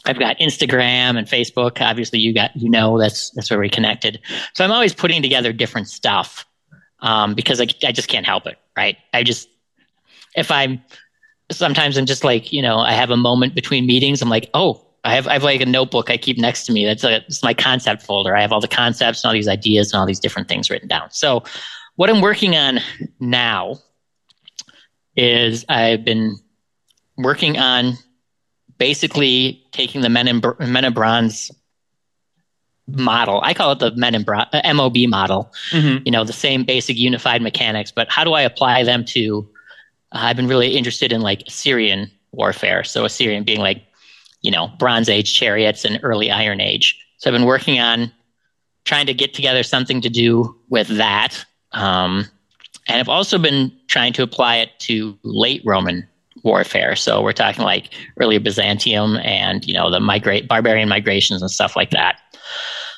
[0.06, 1.82] I've got Instagram and Facebook.
[1.82, 4.20] Obviously, you got you know that's that's where we connected.
[4.54, 6.46] So I'm always putting together different stuff
[7.02, 8.98] um, because I, I just can't help it, right?
[9.14, 9.50] I just
[10.36, 10.82] if I'm
[11.52, 14.22] sometimes I'm just like you know I have a moment between meetings.
[14.22, 16.86] I'm like, oh, I have I have like a notebook I keep next to me.
[16.86, 18.36] That's a, it's my concept folder.
[18.36, 20.88] I have all the concepts and all these ideas and all these different things written
[20.88, 21.12] down.
[21.12, 21.44] So
[21.96, 22.80] what I'm working on
[23.20, 23.78] now
[25.16, 26.38] is I've been
[27.18, 27.98] working on
[28.78, 31.52] basically taking the Men in, Men in Bronze
[32.88, 33.42] model.
[33.44, 35.52] I call it the Men in Bro- uh, MOB model.
[35.72, 36.04] Mm-hmm.
[36.06, 39.48] You know, the same basic unified mechanics, but how do I apply them to?
[40.12, 42.84] Uh, I've been really interested in like Assyrian warfare.
[42.84, 43.84] So Assyrian being like
[44.42, 47.00] you know, Bronze Age chariots and early Iron Age.
[47.18, 48.12] So I've been working on
[48.86, 51.46] trying to get together something to do with that.
[51.74, 52.26] Um,
[52.88, 56.08] and I've also been trying to apply it to late Roman
[56.44, 56.96] warfare.
[56.96, 61.76] So we're talking like early Byzantium and, you know, the migrate barbarian migrations and stuff
[61.76, 62.20] like that.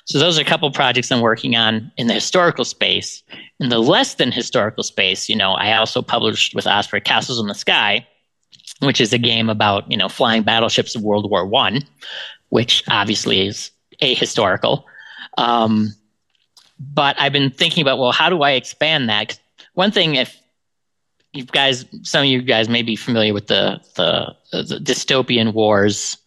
[0.06, 3.24] So those are a couple projects I'm working on in the historical space.
[3.60, 7.48] In the less than historical space, you know, I also published with Osprey Castles in
[7.48, 8.08] the Sky,
[8.82, 11.82] which is a game about you know flying battleships of World War One,
[12.50, 13.72] which obviously is
[14.02, 14.84] ahistorical.
[15.38, 15.94] Um,
[16.80, 19.40] but I've been thinking about well, how do I expand that?
[19.74, 20.38] One thing, if
[21.34, 26.18] you guys, some of you guys may be familiar with the the, the dystopian wars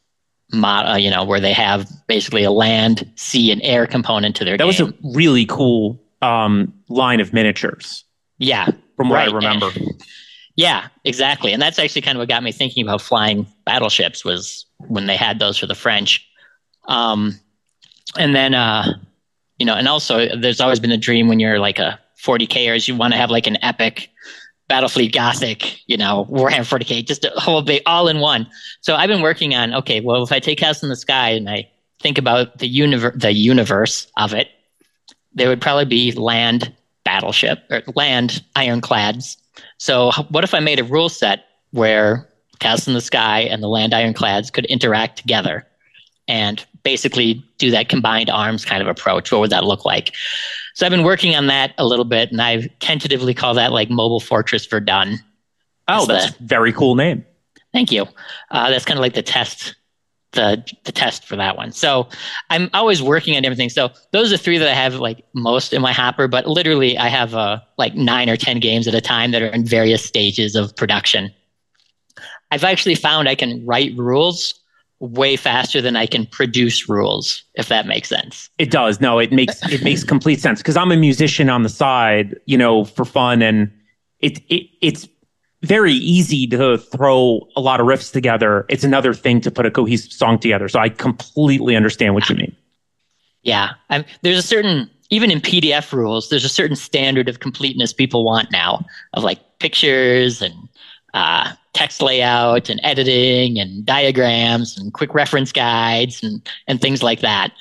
[0.53, 4.45] model, uh, you know, where they have basically a land, sea, and air component to
[4.45, 4.57] their.
[4.57, 4.67] That game.
[4.67, 8.05] was a really cool um, line of miniatures.
[8.39, 9.29] Yeah, from what right.
[9.29, 9.71] I remember.
[9.75, 9.89] And,
[10.57, 11.53] yeah, exactly.
[11.53, 15.17] And that's actually kind of what got me thinking about flying battleships was when they
[15.17, 16.27] had those for the French.
[16.87, 17.39] Um,
[18.17, 18.93] and then, uh,
[19.59, 22.97] you know, and also there's always been a dream when you're like a 40Kers, you
[22.97, 24.11] want to have like an epic
[24.71, 28.47] Battlefleet Gothic, you know, Warhammer 40K, just a whole big all in one.
[28.81, 31.51] So I've been working on, okay, well, if I take House in the Sky and
[31.51, 34.49] I think about the universe, the universe of it,
[35.35, 36.73] there would probably be land
[37.05, 39.37] battleship or land ironclads
[39.79, 42.29] so, what if I made a rule set where
[42.59, 45.67] Castles in the Sky and the Land Ironclads could interact together
[46.27, 49.31] and basically do that combined arms kind of approach?
[49.31, 50.15] What would that look like?
[50.75, 53.91] So, I've been working on that a little bit, and I've tentatively call that like
[53.91, 55.19] Mobile Fortress Verdun.
[55.89, 57.25] Oh, that's a very cool name.
[57.73, 58.07] Thank you.
[58.51, 59.75] Uh, that's kind of like the test
[60.35, 61.73] the the test for that one.
[61.73, 62.09] So
[62.51, 63.71] I'm always working on everything.
[63.71, 66.29] So those are three that I have like most in my hopper.
[66.29, 69.47] But literally, I have uh, like nine or ten games at a time that are
[69.47, 71.33] in various stages of production.
[72.51, 74.61] I've actually found I can write rules
[75.01, 78.49] way faster than I can produce rules, if that makes sense.
[78.59, 79.01] It does.
[79.01, 82.57] No, it makes it makes complete sense because I'm a musician on the side, you
[82.57, 83.71] know, for fun, and
[84.21, 85.09] it, it it's
[85.65, 88.67] very easy to throw a lot of riffs together.
[88.69, 90.69] It's another thing to put a cohesive song together.
[90.69, 92.57] So I completely understand what you mean.
[93.43, 97.93] Yeah, I'm, there's a certain even in PDF rules, there's a certain standard of completeness
[97.93, 100.55] people want now of like pictures and
[101.13, 107.21] uh, text layout and editing and diagrams and quick reference guides and, and things like
[107.21, 107.53] that.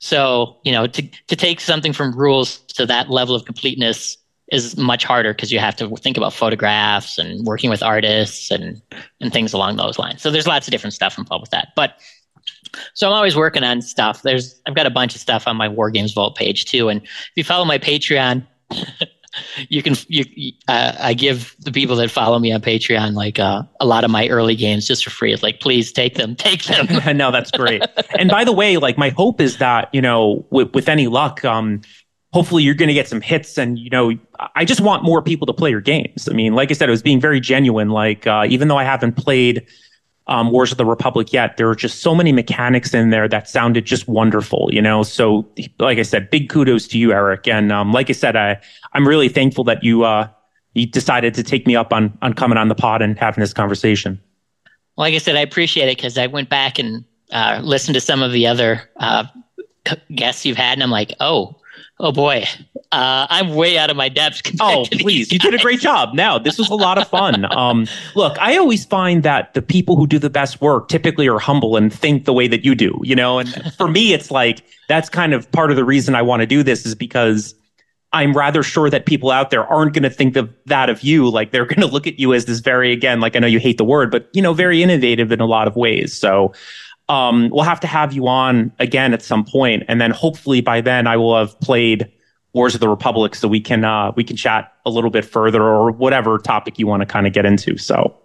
[0.00, 4.17] So, you know, to, to take something from rules to that level of completeness
[4.50, 8.80] is much harder because you have to think about photographs and working with artists and,
[9.20, 10.22] and things along those lines.
[10.22, 11.68] So there's lots of different stuff involved with that.
[11.76, 11.98] But
[12.94, 14.22] so I'm always working on stuff.
[14.22, 16.88] There's I've got a bunch of stuff on my War Games Vault page too.
[16.88, 18.46] And if you follow my Patreon,
[19.68, 23.62] you can you uh, I give the people that follow me on Patreon like uh,
[23.80, 25.32] a lot of my early games just for free.
[25.32, 26.86] It's like please take them, take them.
[27.16, 27.82] no, that's great.
[28.18, 31.44] and by the way, like my hope is that you know with, with any luck,
[31.44, 31.82] um,
[32.32, 34.12] hopefully you're going to get some hits and you know
[34.54, 36.92] i just want more people to play your games i mean like i said it
[36.92, 39.66] was being very genuine like uh, even though i haven't played
[40.28, 41.56] um, Wars of the Republic yet.
[41.56, 45.02] There were just so many mechanics in there that sounded just wonderful, you know.
[45.02, 45.48] So,
[45.78, 47.48] like I said, big kudos to you, Eric.
[47.48, 48.60] And um, like I said, I
[48.92, 50.28] I'm really thankful that you uh,
[50.74, 53.54] you decided to take me up on on coming on the pod and having this
[53.54, 54.20] conversation.
[54.96, 58.22] Like I said, I appreciate it because I went back and uh, listened to some
[58.22, 59.24] of the other uh,
[60.14, 61.57] guests you've had, and I'm like, oh,
[62.00, 62.44] oh boy,
[62.92, 64.42] uh, I'm way out of my depth.
[64.60, 65.32] Oh, please.
[65.32, 66.14] You did a great job.
[66.14, 67.46] Now, this was a lot of fun.
[67.56, 71.38] Um, look, I always find that the people who do the best work typically are
[71.38, 73.38] humble and think the way that you do, you know?
[73.38, 76.46] And for me, it's like that's kind of part of the reason I want to
[76.46, 77.54] do this is because
[78.12, 81.30] I'm rather sure that people out there aren't going to think of that of you.
[81.30, 83.60] Like they're going to look at you as this very, again, like I know you
[83.60, 86.18] hate the word, but, you know, very innovative in a lot of ways.
[86.18, 86.52] So,
[87.08, 90.80] um, we'll have to have you on again at some point, and then hopefully by
[90.80, 92.10] then I will have played
[92.52, 95.62] Wars of the Republic, so we can uh, we can chat a little bit further
[95.62, 97.76] or whatever topic you want to kind of get into.
[97.78, 98.16] So.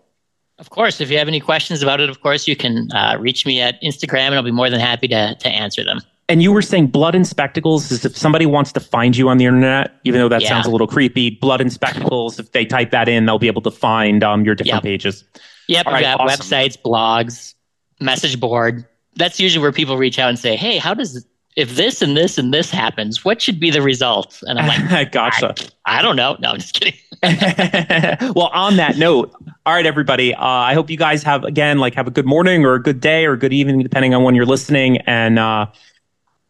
[0.59, 3.45] Of course, if you have any questions about it, of course, you can uh, reach
[3.45, 5.99] me at Instagram and I'll be more than happy to, to answer them.
[6.29, 9.37] And you were saying blood and spectacles is if somebody wants to find you on
[9.37, 10.49] the internet, even though that yeah.
[10.49, 13.63] sounds a little creepy, blood and spectacles, if they type that in, they'll be able
[13.63, 14.83] to find um, your different yep.
[14.83, 15.23] pages.
[15.67, 16.27] Yep, All right, awesome.
[16.27, 17.55] websites, blogs,
[17.99, 18.85] message board.
[19.15, 21.25] That's usually where people reach out and say, "Hey, how does
[21.55, 25.11] if this and this and this happens, what should be the result?" And I'm like,
[25.11, 25.53] "Gotcha.
[25.85, 26.35] I, I, don't know.
[26.39, 26.93] No, I'm just kidding."
[28.35, 29.33] well, on that note,
[29.65, 30.33] all right, everybody.
[30.33, 32.99] Uh, I hope you guys have again like have a good morning or a good
[32.99, 34.97] day or a good evening, depending on when you're listening.
[34.99, 35.67] And uh,